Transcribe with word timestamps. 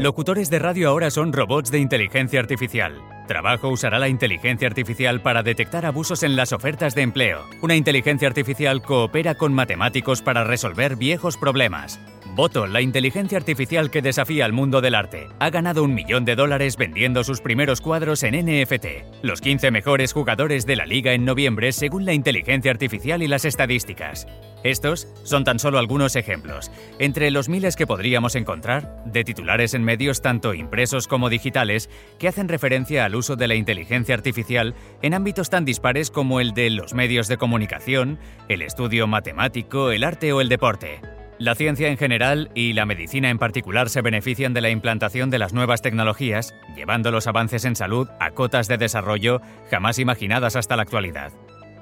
Locutores 0.00 0.48
de 0.48 0.58
radio 0.58 0.88
ahora 0.88 1.10
son 1.10 1.30
robots 1.30 1.70
de 1.70 1.78
inteligencia 1.78 2.40
artificial. 2.40 3.02
Trabajo 3.28 3.68
usará 3.68 3.98
la 3.98 4.08
inteligencia 4.08 4.66
artificial 4.66 5.20
para 5.20 5.42
detectar 5.42 5.84
abusos 5.84 6.22
en 6.22 6.36
las 6.36 6.54
ofertas 6.54 6.94
de 6.94 7.02
empleo. 7.02 7.44
Una 7.60 7.76
inteligencia 7.76 8.26
artificial 8.26 8.80
coopera 8.80 9.34
con 9.34 9.52
matemáticos 9.52 10.22
para 10.22 10.42
resolver 10.42 10.96
viejos 10.96 11.36
problemas. 11.36 12.00
Boto, 12.40 12.66
la 12.66 12.80
inteligencia 12.80 13.36
artificial 13.36 13.90
que 13.90 14.00
desafía 14.00 14.46
al 14.46 14.54
mundo 14.54 14.80
del 14.80 14.94
arte, 14.94 15.28
ha 15.40 15.50
ganado 15.50 15.84
un 15.84 15.92
millón 15.92 16.24
de 16.24 16.36
dólares 16.36 16.78
vendiendo 16.78 17.22
sus 17.22 17.42
primeros 17.42 17.82
cuadros 17.82 18.22
en 18.22 18.34
NFT. 18.34 18.86
Los 19.20 19.42
15 19.42 19.70
mejores 19.70 20.14
jugadores 20.14 20.64
de 20.64 20.74
la 20.74 20.86
liga 20.86 21.12
en 21.12 21.26
noviembre 21.26 21.70
según 21.70 22.06
la 22.06 22.14
inteligencia 22.14 22.70
artificial 22.70 23.22
y 23.22 23.28
las 23.28 23.44
estadísticas. 23.44 24.26
Estos 24.64 25.06
son 25.22 25.44
tan 25.44 25.58
solo 25.58 25.78
algunos 25.78 26.16
ejemplos, 26.16 26.70
entre 26.98 27.30
los 27.30 27.50
miles 27.50 27.76
que 27.76 27.86
podríamos 27.86 28.34
encontrar, 28.34 29.04
de 29.04 29.22
titulares 29.22 29.74
en 29.74 29.84
medios 29.84 30.22
tanto 30.22 30.54
impresos 30.54 31.08
como 31.08 31.28
digitales 31.28 31.90
que 32.18 32.28
hacen 32.28 32.48
referencia 32.48 33.04
al 33.04 33.16
uso 33.16 33.36
de 33.36 33.48
la 33.48 33.54
inteligencia 33.54 34.14
artificial 34.14 34.74
en 35.02 35.12
ámbitos 35.12 35.50
tan 35.50 35.66
dispares 35.66 36.10
como 36.10 36.40
el 36.40 36.54
de 36.54 36.70
los 36.70 36.94
medios 36.94 37.28
de 37.28 37.36
comunicación, 37.36 38.18
el 38.48 38.62
estudio 38.62 39.06
matemático, 39.06 39.90
el 39.90 40.04
arte 40.04 40.32
o 40.32 40.40
el 40.40 40.48
deporte. 40.48 41.02
La 41.40 41.54
ciencia 41.54 41.88
en 41.88 41.96
general 41.96 42.50
y 42.54 42.74
la 42.74 42.84
medicina 42.84 43.30
en 43.30 43.38
particular 43.38 43.88
se 43.88 44.02
benefician 44.02 44.52
de 44.52 44.60
la 44.60 44.68
implantación 44.68 45.30
de 45.30 45.38
las 45.38 45.54
nuevas 45.54 45.80
tecnologías, 45.80 46.54
llevando 46.76 47.10
los 47.10 47.26
avances 47.26 47.64
en 47.64 47.76
salud 47.76 48.10
a 48.20 48.32
cotas 48.32 48.68
de 48.68 48.76
desarrollo 48.76 49.40
jamás 49.70 49.98
imaginadas 49.98 50.54
hasta 50.54 50.76
la 50.76 50.82
actualidad. 50.82 51.32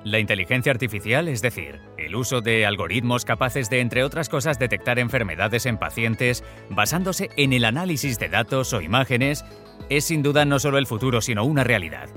La 0.04 0.20
inteligencia 0.20 0.70
artificial, 0.70 1.26
es 1.26 1.42
decir, 1.42 1.80
el 1.96 2.14
uso 2.14 2.40
de 2.40 2.66
algoritmos 2.66 3.24
capaces 3.24 3.68
de, 3.68 3.80
entre 3.80 4.04
otras 4.04 4.28
cosas, 4.28 4.60
detectar 4.60 5.00
enfermedades 5.00 5.66
en 5.66 5.76
pacientes 5.76 6.44
basándose 6.70 7.30
en 7.36 7.52
el 7.52 7.64
análisis 7.64 8.16
de 8.20 8.28
datos 8.28 8.72
o 8.72 8.80
imágenes, 8.80 9.44
es 9.90 10.04
sin 10.04 10.22
duda 10.22 10.44
no 10.44 10.60
solo 10.60 10.78
el 10.78 10.86
futuro, 10.86 11.20
sino 11.20 11.42
una 11.42 11.64
realidad. 11.64 12.08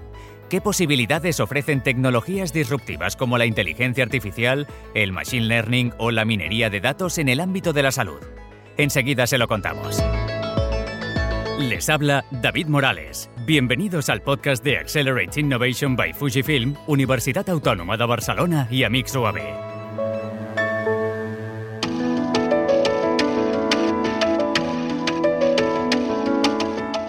¿Qué 0.52 0.59
posibilidades 0.59 1.39
ofrecen 1.39 1.81
tecnologías 1.81 2.52
disruptivas 2.52 3.16
como 3.16 3.38
la 3.38 3.45
inteligencia 3.45 4.03
artificial, 4.03 4.67
el 4.94 5.13
machine 5.13 5.45
learning 5.45 5.94
o 5.97 6.11
la 6.11 6.25
minería 6.25 6.69
de 6.69 6.81
datos 6.81 7.19
en 7.19 7.30
el 7.30 7.39
ámbito 7.39 7.71
de 7.71 7.83
la 7.83 7.94
salud? 7.94 8.19
Enseguida 8.75 9.25
se 9.27 9.38
lo 9.38 9.47
contamos. 9.47 10.03
Les 11.57 11.89
habla 11.89 12.25
David 12.31 12.67
Morales. 12.67 13.29
Bienvenidos 13.45 14.09
al 14.09 14.23
podcast 14.23 14.61
de 14.61 14.77
Accelerate 14.79 15.39
Innovation 15.39 15.95
by 15.95 16.11
Fujifilm, 16.11 16.75
Universidad 16.85 17.49
Autónoma 17.49 17.95
de 17.95 18.05
Barcelona 18.05 18.67
y 18.69 18.83
Amix 18.83 19.16
UAB. 19.16 19.38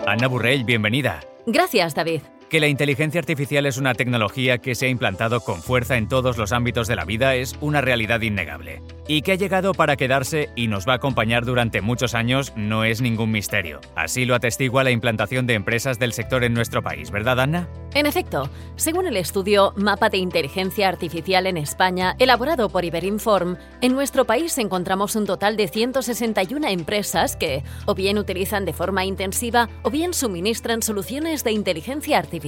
Ana 0.06 0.28
Burrell, 0.28 0.62
bienvenida. 0.62 1.24
Gracias, 1.44 1.96
David 1.96 2.20
que 2.52 2.60
la 2.60 2.68
inteligencia 2.68 3.18
artificial 3.18 3.64
es 3.64 3.78
una 3.78 3.94
tecnología 3.94 4.58
que 4.58 4.74
se 4.74 4.84
ha 4.84 4.90
implantado 4.90 5.40
con 5.40 5.62
fuerza 5.62 5.96
en 5.96 6.06
todos 6.06 6.36
los 6.36 6.52
ámbitos 6.52 6.86
de 6.86 6.96
la 6.96 7.06
vida 7.06 7.34
es 7.34 7.56
una 7.62 7.80
realidad 7.80 8.20
innegable. 8.20 8.82
Y 9.08 9.22
que 9.22 9.32
ha 9.32 9.36
llegado 9.36 9.72
para 9.72 9.96
quedarse 9.96 10.50
y 10.54 10.68
nos 10.68 10.86
va 10.86 10.92
a 10.92 10.96
acompañar 10.96 11.46
durante 11.46 11.80
muchos 11.80 12.14
años 12.14 12.52
no 12.54 12.84
es 12.84 13.00
ningún 13.00 13.30
misterio. 13.30 13.80
Así 13.96 14.26
lo 14.26 14.34
atestigua 14.34 14.84
la 14.84 14.90
implantación 14.90 15.46
de 15.46 15.54
empresas 15.54 15.98
del 15.98 16.12
sector 16.12 16.44
en 16.44 16.52
nuestro 16.52 16.82
país, 16.82 17.10
¿verdad, 17.10 17.40
Ana? 17.40 17.68
En 17.94 18.06
efecto, 18.06 18.48
según 18.76 19.06
el 19.06 19.16
estudio 19.16 19.72
Mapa 19.76 20.08
de 20.08 20.18
Inteligencia 20.18 20.88
Artificial 20.88 21.46
en 21.46 21.56
España, 21.56 22.16
elaborado 22.18 22.68
por 22.68 22.84
Iberinform, 22.84 23.56
en 23.80 23.92
nuestro 23.92 24.26
país 24.26 24.56
encontramos 24.58 25.16
un 25.16 25.26
total 25.26 25.56
de 25.56 25.68
161 25.68 26.68
empresas 26.68 27.36
que 27.36 27.64
o 27.86 27.94
bien 27.94 28.18
utilizan 28.18 28.64
de 28.64 28.72
forma 28.72 29.04
intensiva 29.04 29.68
o 29.82 29.90
bien 29.90 30.14
suministran 30.14 30.82
soluciones 30.82 31.44
de 31.44 31.52
inteligencia 31.52 32.18
artificial 32.18 32.41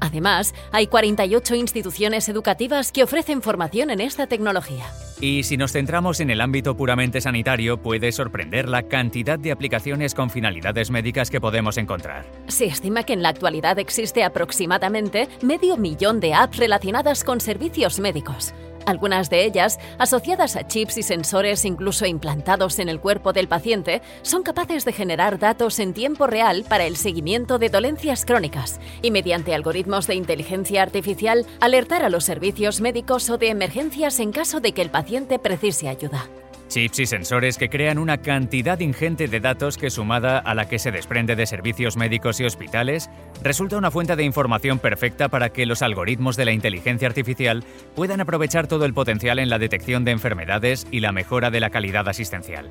Además, 0.00 0.52
hay 0.72 0.88
48 0.88 1.54
instituciones 1.54 2.28
educativas 2.28 2.90
que 2.90 3.04
ofrecen 3.04 3.40
formación 3.40 3.88
en 3.90 4.00
esta 4.00 4.26
tecnología. 4.26 4.84
Y 5.20 5.44
si 5.44 5.56
nos 5.56 5.70
centramos 5.70 6.18
en 6.18 6.30
el 6.30 6.40
ámbito 6.40 6.76
puramente 6.76 7.20
sanitario, 7.20 7.80
puede 7.80 8.10
sorprender 8.10 8.68
la 8.68 8.82
cantidad 8.82 9.38
de 9.38 9.52
aplicaciones 9.52 10.14
con 10.14 10.28
finalidades 10.28 10.90
médicas 10.90 11.30
que 11.30 11.40
podemos 11.40 11.78
encontrar. 11.78 12.24
Se 12.48 12.64
estima 12.64 13.04
que 13.04 13.12
en 13.12 13.22
la 13.22 13.28
actualidad 13.28 13.78
existe 13.78 14.24
aproximadamente 14.24 15.28
medio 15.40 15.76
millón 15.76 16.18
de 16.18 16.34
apps 16.34 16.56
relacionadas 16.56 17.22
con 17.22 17.40
servicios 17.40 18.00
médicos 18.00 18.52
algunas 18.86 19.30
de 19.30 19.44
ellas, 19.44 19.78
asociadas 19.98 20.56
a 20.56 20.66
chips 20.66 20.98
y 20.98 21.02
sensores 21.02 21.64
incluso 21.64 22.06
implantados 22.06 22.78
en 22.78 22.88
el 22.88 23.00
cuerpo 23.00 23.32
del 23.32 23.48
paciente, 23.48 24.02
son 24.22 24.42
capaces 24.42 24.84
de 24.84 24.92
generar 24.92 25.38
datos 25.38 25.78
en 25.78 25.94
tiempo 25.94 26.26
real 26.26 26.64
para 26.68 26.84
el 26.84 26.96
seguimiento 26.96 27.58
de 27.58 27.68
dolencias 27.68 28.24
crónicas 28.24 28.80
y 29.02 29.10
mediante 29.10 29.54
algoritmos 29.54 30.06
de 30.06 30.14
inteligencia 30.14 30.82
artificial 30.82 31.46
alertar 31.60 32.04
a 32.04 32.10
los 32.10 32.24
servicios 32.24 32.80
médicos 32.80 33.30
o 33.30 33.38
de 33.38 33.48
emergencias 33.48 34.20
en 34.20 34.32
caso 34.32 34.60
de 34.60 34.72
que 34.72 34.82
el 34.82 34.90
paciente 34.90 35.38
precise 35.38 35.88
ayuda. 35.88 36.28
Chips 36.72 37.00
y 37.00 37.06
sensores 37.06 37.58
que 37.58 37.68
crean 37.68 37.98
una 37.98 38.22
cantidad 38.22 38.80
ingente 38.80 39.28
de 39.28 39.40
datos 39.40 39.76
que 39.76 39.90
sumada 39.90 40.38
a 40.38 40.54
la 40.54 40.70
que 40.70 40.78
se 40.78 40.90
desprende 40.90 41.36
de 41.36 41.44
servicios 41.44 41.98
médicos 41.98 42.40
y 42.40 42.46
hospitales, 42.46 43.10
resulta 43.42 43.76
una 43.76 43.90
fuente 43.90 44.16
de 44.16 44.24
información 44.24 44.78
perfecta 44.78 45.28
para 45.28 45.50
que 45.50 45.66
los 45.66 45.82
algoritmos 45.82 46.34
de 46.38 46.46
la 46.46 46.52
inteligencia 46.52 47.08
artificial 47.08 47.62
puedan 47.94 48.22
aprovechar 48.22 48.68
todo 48.68 48.86
el 48.86 48.94
potencial 48.94 49.38
en 49.38 49.50
la 49.50 49.58
detección 49.58 50.06
de 50.06 50.12
enfermedades 50.12 50.86
y 50.90 51.00
la 51.00 51.12
mejora 51.12 51.50
de 51.50 51.60
la 51.60 51.68
calidad 51.68 52.08
asistencial. 52.08 52.70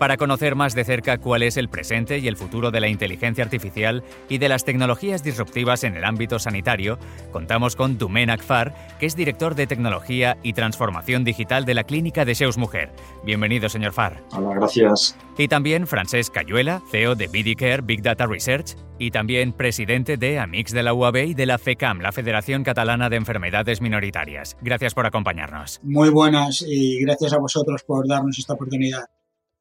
Para 0.00 0.16
conocer 0.16 0.54
más 0.54 0.74
de 0.74 0.84
cerca 0.84 1.18
cuál 1.18 1.42
es 1.42 1.58
el 1.58 1.68
presente 1.68 2.20
y 2.20 2.26
el 2.26 2.38
futuro 2.38 2.70
de 2.70 2.80
la 2.80 2.88
inteligencia 2.88 3.44
artificial 3.44 4.02
y 4.30 4.38
de 4.38 4.48
las 4.48 4.64
tecnologías 4.64 5.22
disruptivas 5.22 5.84
en 5.84 5.94
el 5.94 6.06
ámbito 6.06 6.38
sanitario, 6.38 6.98
contamos 7.32 7.76
con 7.76 7.98
Dumen 7.98 8.30
Akfar, 8.30 8.96
que 8.98 9.04
es 9.04 9.14
director 9.14 9.54
de 9.54 9.66
tecnología 9.66 10.38
y 10.42 10.54
transformación 10.54 11.22
digital 11.22 11.66
de 11.66 11.74
la 11.74 11.84
clínica 11.84 12.24
de 12.24 12.34
Seus 12.34 12.56
Mujer. 12.56 12.94
Bienvenido, 13.26 13.68
señor 13.68 13.92
Far. 13.92 14.24
Hola, 14.32 14.54
gracias. 14.54 15.18
Y 15.36 15.48
también 15.48 15.86
Francesc 15.86 16.32
Cayuela, 16.32 16.80
CEO 16.90 17.14
de 17.14 17.26
BDCare 17.26 17.82
Big 17.82 18.00
Data 18.00 18.26
Research 18.26 18.76
y 18.98 19.10
también 19.10 19.52
presidente 19.52 20.16
de 20.16 20.38
Amix 20.38 20.72
de 20.72 20.82
la 20.82 20.94
UAB 20.94 21.16
y 21.26 21.34
de 21.34 21.44
la 21.44 21.58
FECAM, 21.58 22.00
la 22.00 22.12
Federación 22.12 22.64
Catalana 22.64 23.10
de 23.10 23.16
Enfermedades 23.16 23.82
Minoritarias. 23.82 24.56
Gracias 24.62 24.94
por 24.94 25.04
acompañarnos. 25.04 25.78
Muy 25.82 26.08
buenas 26.08 26.64
y 26.66 27.02
gracias 27.02 27.34
a 27.34 27.38
vosotros 27.38 27.82
por 27.82 28.08
darnos 28.08 28.38
esta 28.38 28.54
oportunidad. 28.54 29.04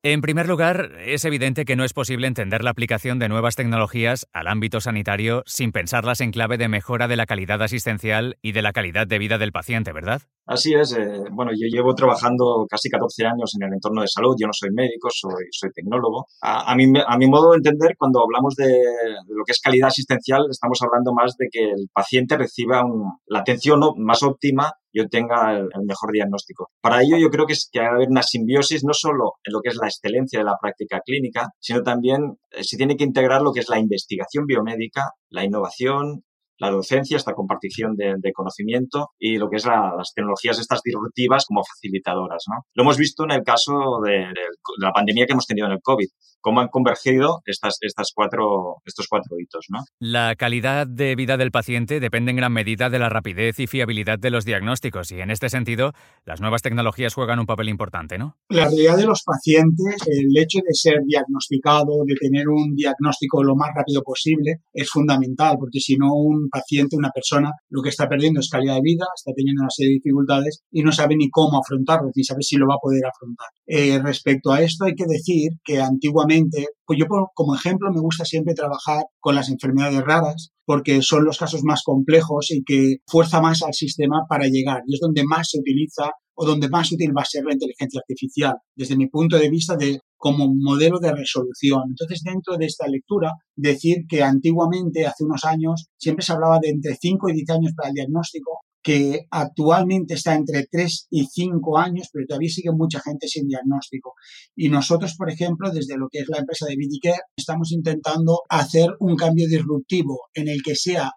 En 0.02 0.22
primer 0.22 0.48
lugar, 0.48 0.92
es 1.06 1.26
evidente 1.26 1.66
que 1.66 1.76
no 1.76 1.84
es 1.84 1.92
posible 1.92 2.26
entender 2.26 2.64
la 2.64 2.70
aplicación 2.70 3.20
de 3.20 3.28
nuevas 3.28 3.58
tecnologías 3.58 4.30
al 4.32 4.48
ámbito 4.48 4.80
sanitario 4.80 5.44
sin 5.46 5.74
pensarlas 5.74 6.22
en 6.22 6.32
clave 6.32 6.58
de 6.58 6.70
mejora 6.70 7.10
de 7.10 7.18
la 7.18 7.26
calidad 7.26 7.62
asistencial 7.62 8.38
y 8.42 8.54
de 8.54 8.62
la 8.62 8.72
calidad 8.72 9.08
de 9.08 9.20
vida 9.20 9.38
del 9.38 9.52
paciente, 9.52 9.92
¿verdad? 9.92 10.22
Así 10.46 10.74
es. 10.74 10.94
Eh, 10.94 11.26
bueno, 11.34 11.52
yo 11.52 11.68
llevo 11.70 11.96
trabajando 11.96 12.66
casi 12.70 12.90
14 12.90 13.26
años 13.26 13.52
en 13.60 13.68
el 13.68 13.74
entorno 13.74 14.02
de 14.02 14.08
salud. 14.08 14.38
Yo 14.40 14.48
no 14.48 14.54
soy 14.54 14.70
médico, 14.72 15.10
soy, 15.12 15.70
tecnólogo. 15.76 16.28
A, 16.42 16.74
mi, 16.78 16.88
modo 17.28 17.52
de 17.52 17.58
entender, 17.58 17.98
cuando 17.98 18.24
hablamos 18.24 18.56
de, 18.56 18.68
de, 18.68 19.36
lo 19.36 19.44
que 19.44 19.52
es 19.52 19.60
calidad 19.60 19.90
asistencial, 19.90 20.46
estamos 20.50 20.80
hablando 20.82 21.12
más 21.14 21.36
de 21.36 21.50
que 21.52 21.72
el 21.72 21.90
paciente 21.92 22.38
reciba 22.38 22.86
un, 22.86 23.20
la 23.28 23.40
atención 23.40 23.82
más 23.98 24.24
óptima 24.24 24.72
y 24.92 25.02
obtenga 25.02 25.58
el, 25.58 25.68
mejor 25.86 26.12
diagnóstico. 26.12 26.70
Para 26.82 27.02
ello, 27.02 27.18
yo 27.18 27.30
creo 27.30 27.46
que 27.46 27.54
es 27.54 27.70
que 27.72 27.80
que 27.80 27.86
haber 27.86 28.10
una 28.10 28.24
simbiosis 28.24 28.84
no 28.84 28.94
solo 28.94 29.34
en 29.44 29.54
lo 29.54 29.62
que 29.62 29.70
es 29.70 29.76
la 29.76 29.88
excelencia 29.88 30.40
de 30.40 30.46
la 30.46 30.58
práctica 30.62 31.02
clínica, 31.06 31.50
sino 31.60 31.82
también 31.82 32.38
eh, 32.52 32.64
se 32.64 32.78
tiene 32.78 32.96
que 32.98 33.04
integrar 33.04 33.42
lo 33.42 33.52
que 33.52 33.62
es 33.62 33.70
la 33.70 33.80
investigación 33.80 34.46
biomédica, 34.46 35.12
la 35.30 35.46
innovación, 35.46 36.24
la 36.60 36.70
docencia, 36.70 37.18
esta 37.18 37.34
compartición 37.34 37.96
de, 37.96 38.16
de 38.18 38.34
conocimiento 38.34 39.10
y 39.18 39.38
lo 39.38 39.50
que 39.50 39.58
es 39.58 39.66
la, 39.66 39.94
las 39.98 40.14
tecnologías 40.14 40.60
estas 40.60 40.82
disruptivas 40.84 41.46
como 41.46 41.64
facilitadoras. 41.64 42.44
¿no? 42.48 42.66
Lo 42.76 42.84
hemos 42.84 42.98
visto 42.98 43.24
en 43.24 43.32
el 43.32 43.44
caso 43.44 44.00
de, 44.06 44.12
de, 44.12 44.46
la 44.80 44.92
pandemia 44.92 45.26
que 45.26 45.34
hemos 45.34 45.48
tenido 45.48 45.68
en 45.68 45.74
el 45.74 45.82
COVID, 45.82 46.08
cómo 46.42 46.62
han 46.62 46.68
convergido 46.68 47.42
estas, 47.46 47.78
estas 47.82 48.12
cuatro, 48.14 48.78
estos 48.86 49.08
cuatro 49.08 49.38
hitos. 49.40 49.66
¿no? 49.70 49.80
La 50.00 50.36
calidad 50.36 50.86
de 50.88 51.16
vida 51.16 51.38
del 51.38 51.52
paciente 51.52 52.00
depende 52.00 52.32
en 52.32 52.38
gran 52.38 52.54
medida 52.54 52.90
de 52.90 53.00
la 53.00 53.10
rapidez 53.10 53.60
y 53.60 53.68
fiabilidad 53.68 54.20
de 54.20 54.30
los 54.30 54.46
diagnósticos 54.46 55.12
y 55.12 55.22
en 55.22 55.32
este 55.32 55.50
sentido 55.50 55.94
las 56.26 56.42
nuevas 56.42 56.62
tecnologías 56.62 57.14
juegan 57.14 57.40
un 57.40 57.46
papel 57.46 57.70
importante, 57.70 58.18
¿no? 58.18 58.36
La 58.50 58.66
realidad 58.66 58.98
de 58.98 59.06
los 59.06 59.24
pacientes, 59.24 59.96
el 60.08 60.38
hecho 60.38 60.60
de 60.66 60.74
ser 60.74 61.00
diagnosticado, 61.06 62.04
de 62.06 62.16
tener 62.16 62.48
un 62.50 62.76
diagnóstico 62.76 63.44
lo 63.44 63.56
más 63.56 63.70
rápido 63.76 64.02
posible, 64.02 64.62
es 64.74 64.90
fundamental, 64.90 65.56
porque 65.60 65.80
si 65.80 65.96
no 65.96 66.14
un 66.14 66.49
paciente, 66.50 66.98
una 66.98 67.12
persona, 67.12 67.52
lo 67.70 67.82
que 67.82 67.90
está 67.90 68.08
perdiendo 68.08 68.40
es 68.40 68.50
calidad 68.50 68.76
de 68.76 68.82
vida, 68.82 69.06
está 69.16 69.32
teniendo 69.36 69.62
una 69.62 69.70
serie 69.70 69.92
de 69.92 69.96
dificultades 69.96 70.62
y 70.72 70.84
no 70.84 70.92
sabe 70.92 71.16
ni 71.16 71.30
cómo 71.30 71.60
afrontarlo, 71.60 72.10
ni 72.16 72.24
sabe 72.24 72.42
si 72.42 72.58
lo 72.58 72.68
va 72.68 72.76
a 72.76 72.82
poder 72.82 73.04
afrontar. 73.06 73.48
Eh, 73.66 74.00
respecto 74.00 74.52
a 74.52 74.62
esto 74.62 74.86
hay 74.86 74.96
que 74.96 75.06
decir 75.08 75.52
que 75.64 75.80
antiguamente, 75.80 76.68
pues 76.86 77.00
yo 77.00 77.06
como 77.34 77.56
ejemplo 77.56 77.92
me 77.92 78.02
gusta 78.02 78.26
siempre 78.26 78.54
trabajar 78.54 79.04
con 79.20 79.36
las 79.36 79.50
enfermedades 79.50 80.02
raras, 80.02 80.52
porque 80.66 81.02
son 81.02 81.26
los 81.26 81.38
casos 81.38 81.64
más 81.64 81.82
complejos 81.84 82.52
y 82.52 82.64
que 82.64 82.98
fuerza 83.08 83.42
más 83.42 83.64
al 83.64 83.74
sistema 83.74 84.26
para 84.30 84.46
llegar. 84.48 84.82
Y 84.86 84.96
es 84.96 85.00
donde 85.00 85.24
más 85.24 85.50
se 85.50 85.60
utiliza 85.60 86.12
o 86.36 86.46
donde 86.46 86.70
más 86.70 86.92
útil 86.92 87.12
va 87.16 87.24
a 87.24 87.26
ser 87.26 87.44
la 87.44 87.54
inteligencia 87.54 88.00
artificial. 88.00 88.56
Desde 88.76 88.96
mi 88.96 89.08
punto 89.08 89.38
de 89.38 89.50
vista, 89.50 89.76
de 89.76 90.00
como 90.20 90.54
modelo 90.54 91.00
de 91.00 91.14
resolución. 91.14 91.84
Entonces, 91.90 92.22
dentro 92.24 92.58
de 92.58 92.66
esta 92.66 92.88
lectura, 92.88 93.32
decir 93.56 94.06
que 94.08 94.22
antiguamente, 94.22 95.08
hace 95.08 95.24
unos 95.24 95.46
años, 95.46 95.88
siempre 95.98 96.26
se 96.26 96.34
hablaba 96.34 96.60
de 96.60 96.70
entre 96.70 96.96
5 96.96 97.30
y 97.30 97.34
10 97.34 97.50
años 97.52 97.74
para 97.76 97.90
el 97.90 97.96
diagnóstico, 97.96 98.60
que 98.82 99.28
actualmente 99.32 100.14
está 100.14 100.36
entre 100.36 100.68
3 100.70 101.08
y 101.12 101.26
5 101.26 101.78
años, 101.78 102.08
pero 102.12 102.26
todavía 102.28 102.50
sigue 102.50 102.72
mucha 102.72 103.02
gente 103.02 103.28
sin 103.28 103.48
diagnóstico. 103.48 104.14
Y 104.56 104.70
nosotros, 104.70 105.16
por 105.18 105.30
ejemplo, 105.30 105.72
desde 105.72 105.98
lo 105.98 106.08
que 106.10 106.20
es 106.20 106.30
la 106.30 106.40
empresa 106.40 106.66
de 106.66 106.76
Vidicare, 106.76 107.22
estamos 107.36 107.72
intentando 107.72 108.42
hacer 108.50 108.90
un 109.00 109.16
cambio 109.16 109.48
disruptivo 109.48 110.30
en 110.34 110.48
el 110.48 110.62
que 110.64 110.76
sea 110.76 111.12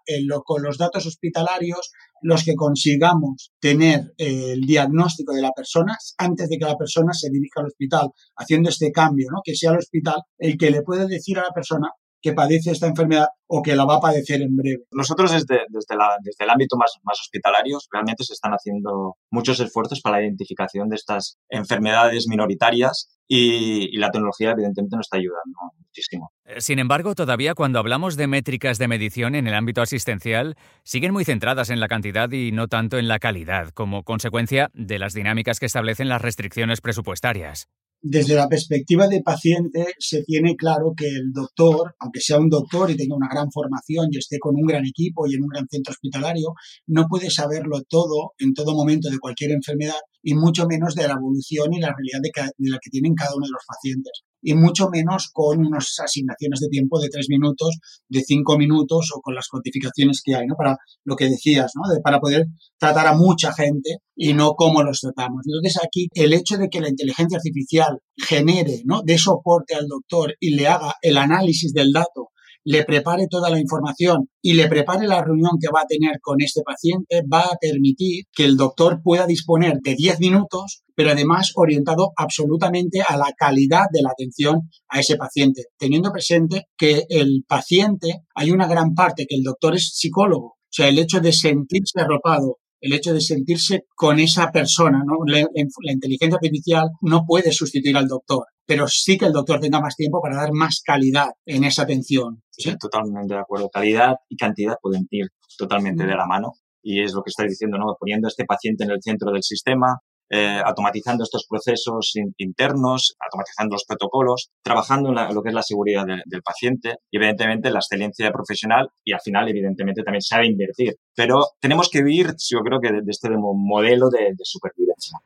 con 0.45 0.63
los 0.63 0.77
datos 0.77 1.05
hospitalarios 1.05 1.91
los 2.21 2.43
que 2.43 2.55
consigamos 2.55 3.51
tener 3.59 4.13
el 4.17 4.61
diagnóstico 4.61 5.33
de 5.33 5.41
la 5.41 5.51
persona 5.51 5.97
antes 6.17 6.47
de 6.49 6.57
que 6.57 6.65
la 6.65 6.77
persona 6.77 7.13
se 7.13 7.29
dirija 7.29 7.59
al 7.59 7.67
hospital, 7.67 8.09
haciendo 8.37 8.69
este 8.69 8.91
cambio, 8.91 9.27
¿no? 9.31 9.41
que 9.43 9.55
sea 9.55 9.71
el 9.71 9.79
hospital 9.79 10.21
el 10.37 10.57
que 10.57 10.71
le 10.71 10.81
puede 10.83 11.07
decir 11.07 11.37
a 11.37 11.43
la 11.43 11.51
persona 11.53 11.89
que 12.23 12.33
padece 12.33 12.71
esta 12.71 12.87
enfermedad 12.87 13.27
o 13.47 13.61
que 13.61 13.75
la 13.75 13.85
va 13.85 13.97
a 13.97 13.99
padecer 13.99 14.41
en 14.41 14.55
breve. 14.55 14.85
Nosotros 14.91 15.31
desde, 15.31 15.59
desde, 15.69 15.95
la, 15.95 16.15
desde 16.23 16.45
el 16.45 16.49
ámbito 16.49 16.77
más, 16.77 16.93
más 17.03 17.19
hospitalario 17.19 17.77
realmente 17.91 18.23
se 18.23 18.33
están 18.33 18.53
haciendo 18.53 19.17
muchos 19.29 19.59
esfuerzos 19.59 20.01
para 20.01 20.17
la 20.17 20.23
identificación 20.23 20.87
de 20.87 20.95
estas 20.95 21.37
enfermedades 21.49 22.25
minoritarias 22.27 23.19
y, 23.27 23.97
la 23.97 24.11
tecnología 24.11 24.51
evidentemente 24.51 24.95
nos 24.95 25.05
está 25.05 25.17
ayudando 25.17 25.57
muchísimo. 25.77 26.31
Eh, 26.45 26.61
sin 26.61 26.79
embargo, 26.79 27.13
todavía 27.13 27.55
cuando 27.55 27.79
hablamos 27.79 28.15
de 28.15 28.27
métricas 28.27 28.77
de 28.77 28.87
medición 28.87 29.35
en 29.35 29.47
el 29.47 29.53
ámbito 29.53 29.81
asistencial, 29.81 30.55
siguen 30.83 31.13
muy 31.13 31.25
centradas 31.25 31.69
en 31.69 31.79
la 31.79 31.87
cantidad 31.87 32.31
y 32.31 32.51
no 32.51 32.67
tanto 32.67 32.97
en 32.97 33.07
la 33.07 33.19
calidad, 33.19 33.69
como 33.69 34.03
consecuencia 34.03 34.71
de 34.73 34.99
las 34.99 35.13
dinámicas 35.13 35.59
que 35.59 35.65
establecen 35.65 36.09
las 36.09 36.21
restricciones 36.21 36.81
presupuestarias 36.81 37.67
desde 38.05 38.35
la 38.35 38.49
perspectiva 38.49 39.07
de 39.07 39.21
paciente 39.21 39.93
se 39.97 40.23
tiene 40.23 40.57
claro 40.57 40.93
que 40.95 41.07
el 41.07 41.31
doctor, 41.31 41.95
aunque 41.99 42.19
sea 42.19 42.37
un 42.37 42.49
doctor 42.49 42.91
y 42.91 42.97
tenga 42.97 43.15
una 43.15 43.29
gran 43.31 43.49
formación 43.49 44.09
y 44.11 44.17
esté 44.17 44.39
con 44.39 44.55
un 44.55 44.67
gran 44.67 44.85
equipo 44.85 45.25
y 45.25 45.35
en 45.35 45.43
un 45.43 45.47
gran 45.47 45.67
centro 45.69 45.93
hospitalario, 45.93 46.53
no 46.87 47.07
puede 47.07 47.29
saberlo 47.29 47.81
todo 47.87 48.33
en 48.39 48.53
todo 48.53 48.75
momento 48.75 49.09
de 49.09 49.19
cualquier 49.19 49.51
enfermedad 49.51 50.01
y 50.21 50.33
mucho 50.33 50.67
menos 50.67 50.95
de 50.95 51.07
la 51.07 51.13
evolución 51.13 51.73
y 51.73 51.79
la 51.79 51.95
realidad 51.95 52.19
de, 52.21 52.69
la 52.69 52.79
que 52.83 52.89
tienen 52.89 53.15
cada 53.15 53.35
uno 53.35 53.45
de 53.45 53.53
los 53.53 53.63
pacientes 53.65 54.23
y 54.43 54.53
mucho 54.53 54.89
menos 54.89 55.29
con 55.31 55.65
unas 55.65 55.99
asignaciones 55.99 56.59
de 56.59 56.67
tiempo 56.67 56.99
de 56.99 57.09
tres 57.09 57.27
minutos, 57.29 57.79
de 58.09 58.21
cinco 58.21 58.57
minutos 58.57 59.11
o 59.15 59.21
con 59.21 59.33
las 59.33 59.47
codificaciones 59.47 60.21
que 60.23 60.35
hay, 60.35 60.45
¿no? 60.45 60.55
Para 60.55 60.77
lo 61.05 61.15
que 61.15 61.29
decías, 61.29 61.71
¿no? 61.75 61.83
Para 62.03 62.19
poder 62.19 62.45
tratar 62.77 63.07
a 63.07 63.15
mucha 63.15 63.53
gente 63.53 63.97
y 64.15 64.33
no 64.33 64.53
cómo 64.53 64.83
los 64.83 64.99
tratamos. 64.99 65.43
Entonces 65.45 65.81
aquí 65.83 66.07
el 66.13 66.33
hecho 66.33 66.57
de 66.57 66.69
que 66.69 66.81
la 66.81 66.89
inteligencia 66.89 67.37
artificial 67.37 67.99
genere, 68.17 68.81
¿no? 68.85 69.01
De 69.03 69.17
soporte 69.17 69.75
al 69.75 69.87
doctor 69.87 70.35
y 70.39 70.55
le 70.55 70.67
haga 70.67 70.95
el 71.01 71.17
análisis 71.17 71.73
del 71.73 71.91
dato 71.91 72.29
le 72.65 72.83
prepare 72.85 73.27
toda 73.29 73.49
la 73.49 73.59
información 73.59 74.29
y 74.41 74.53
le 74.53 74.67
prepare 74.67 75.07
la 75.07 75.23
reunión 75.23 75.53
que 75.59 75.69
va 75.73 75.81
a 75.81 75.87
tener 75.87 76.19
con 76.21 76.41
este 76.41 76.61
paciente, 76.61 77.21
va 77.31 77.41
a 77.41 77.57
permitir 77.59 78.25
que 78.31 78.45
el 78.45 78.57
doctor 78.57 79.01
pueda 79.03 79.25
disponer 79.25 79.79
de 79.81 79.95
10 79.95 80.19
minutos, 80.19 80.83
pero 80.95 81.11
además 81.11 81.51
orientado 81.55 82.11
absolutamente 82.15 83.01
a 83.01 83.17
la 83.17 83.33
calidad 83.37 83.85
de 83.91 84.01
la 84.01 84.09
atención 84.11 84.69
a 84.87 84.99
ese 84.99 85.17
paciente, 85.17 85.65
teniendo 85.77 86.11
presente 86.11 86.67
que 86.77 87.03
el 87.09 87.43
paciente, 87.47 88.23
hay 88.35 88.51
una 88.51 88.67
gran 88.67 88.93
parte 88.93 89.25
que 89.27 89.35
el 89.35 89.43
doctor 89.43 89.75
es 89.75 89.91
psicólogo, 89.93 90.47
o 90.47 90.75
sea, 90.75 90.87
el 90.87 90.99
hecho 90.99 91.19
de 91.19 91.33
sentirse 91.33 91.99
arropado, 91.99 92.57
el 92.79 92.93
hecho 92.93 93.13
de 93.13 93.21
sentirse 93.21 93.85
con 93.95 94.19
esa 94.19 94.51
persona, 94.51 95.03
¿no? 95.05 95.19
La, 95.25 95.47
inteligencia 95.91 96.35
artificial 96.35 96.89
no 97.01 97.23
puede 97.25 97.51
sustituir 97.51 97.95
al 97.95 98.07
doctor 98.07 98.45
pero 98.65 98.87
sí 98.87 99.17
que 99.17 99.25
el 99.25 99.33
doctor 99.33 99.59
tenga 99.59 99.79
más 99.79 99.95
tiempo 99.95 100.21
para 100.21 100.37
dar 100.37 100.51
más 100.53 100.81
calidad 100.85 101.29
en 101.45 101.63
esa 101.63 101.83
atención. 101.83 102.41
¿sí? 102.49 102.75
totalmente 102.77 103.33
de 103.33 103.39
acuerdo. 103.39 103.69
Calidad 103.69 104.15
y 104.29 104.37
cantidad 104.37 104.75
pueden 104.81 105.07
ir 105.11 105.27
totalmente 105.57 106.05
de 106.05 106.15
la 106.15 106.25
mano. 106.25 106.53
Y 106.81 107.01
es 107.01 107.13
lo 107.13 107.23
que 107.23 107.29
estáis 107.29 107.51
diciendo, 107.51 107.77
¿no? 107.77 107.95
Poniendo 107.97 108.27
a 108.27 108.29
este 108.29 108.45
paciente 108.45 108.83
en 108.83 108.91
el 108.91 109.01
centro 109.01 109.31
del 109.31 109.41
sistema, 109.41 109.99
eh, 110.29 110.59
automatizando 110.65 111.23
estos 111.23 111.45
procesos 111.47 112.13
internos, 112.37 113.15
automatizando 113.19 113.75
los 113.75 113.85
protocolos, 113.85 114.49
trabajando 114.63 115.09
en, 115.09 115.33
lo 115.33 115.41
que 115.43 115.49
es 115.49 115.55
la 115.55 115.61
seguridad 115.61 116.05
del 116.05 116.41
paciente 116.41 116.95
y 117.11 117.17
evidentemente 117.17 117.69
la 117.69 117.79
excelencia 117.79 118.31
profesional 118.31 118.89
y 119.03 119.13
al 119.13 119.21
final 119.21 119.47
evidentemente 119.47 120.01
también 120.03 120.21
sabe 120.21 120.47
invertir. 120.47 120.95
Pero 121.15 121.45
tenemos 121.59 121.89
que 121.89 122.01
vivir, 122.03 122.33
yo 122.49 122.59
creo 122.59 122.79
que 122.81 122.91
de, 122.91 123.01
este 123.07 123.29
modelo 123.29 124.09
de, 124.09 124.31
de 124.35 124.43
supervivencia. 124.43 125.19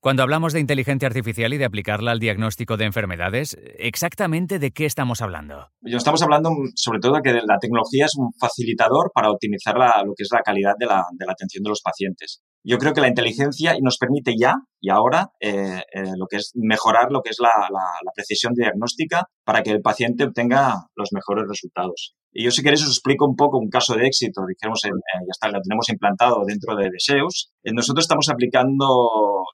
Cuando 0.00 0.22
hablamos 0.22 0.52
de 0.52 0.60
inteligencia 0.60 1.08
artificial 1.08 1.52
y 1.52 1.58
de 1.58 1.64
aplicarla 1.64 2.12
al 2.12 2.20
diagnóstico 2.20 2.76
de 2.76 2.84
enfermedades, 2.84 3.58
¿exactamente 3.78 4.60
de 4.60 4.70
qué 4.70 4.86
estamos 4.86 5.22
hablando? 5.22 5.70
Estamos 5.82 6.22
hablando 6.22 6.50
sobre 6.76 7.00
todo 7.00 7.14
de 7.14 7.22
que 7.22 7.32
la 7.32 7.58
tecnología 7.60 8.06
es 8.06 8.14
un 8.16 8.30
facilitador 8.38 9.10
para 9.12 9.28
optimizar 9.28 9.74
lo 9.76 10.14
que 10.14 10.22
es 10.22 10.28
la 10.30 10.42
calidad 10.42 10.74
de 10.78 10.86
la, 10.86 11.04
atención 11.28 11.64
de 11.64 11.70
los 11.70 11.82
pacientes. 11.82 12.42
Yo 12.62 12.78
creo 12.78 12.92
que 12.92 13.00
la 13.00 13.08
inteligencia 13.08 13.74
nos 13.82 13.98
permite 13.98 14.34
ya 14.38 14.54
y 14.80 14.90
ahora 14.90 15.30
eh, 15.40 15.82
eh, 15.92 16.12
lo 16.16 16.26
que 16.28 16.36
es 16.36 16.52
mejorar 16.54 17.10
lo 17.10 17.20
que 17.20 17.30
es 17.30 17.38
la, 17.40 17.68
la 17.68 18.12
precisión 18.14 18.52
diagnóstica 18.54 19.24
para 19.44 19.64
que 19.64 19.70
el 19.70 19.80
paciente 19.80 20.22
obtenga 20.22 20.76
los 20.94 21.08
mejores 21.12 21.44
resultados. 21.48 22.14
Y 22.32 22.44
yo 22.44 22.50
si 22.50 22.62
queréis 22.62 22.82
os 22.82 22.90
explico 22.90 23.26
un 23.26 23.36
poco 23.36 23.58
un 23.58 23.68
caso 23.68 23.94
de 23.94 24.06
éxito, 24.06 24.42
dijimos, 24.46 24.84
eh, 24.84 24.90
ya 24.90 25.30
está, 25.30 25.48
lo 25.48 25.60
tenemos 25.60 25.88
implantado 25.88 26.44
dentro 26.46 26.76
de 26.76 26.90
Deseus. 26.90 27.50
Eh, 27.64 27.72
nosotros 27.72 28.04
estamos 28.04 28.28
aplicando, 28.28 28.86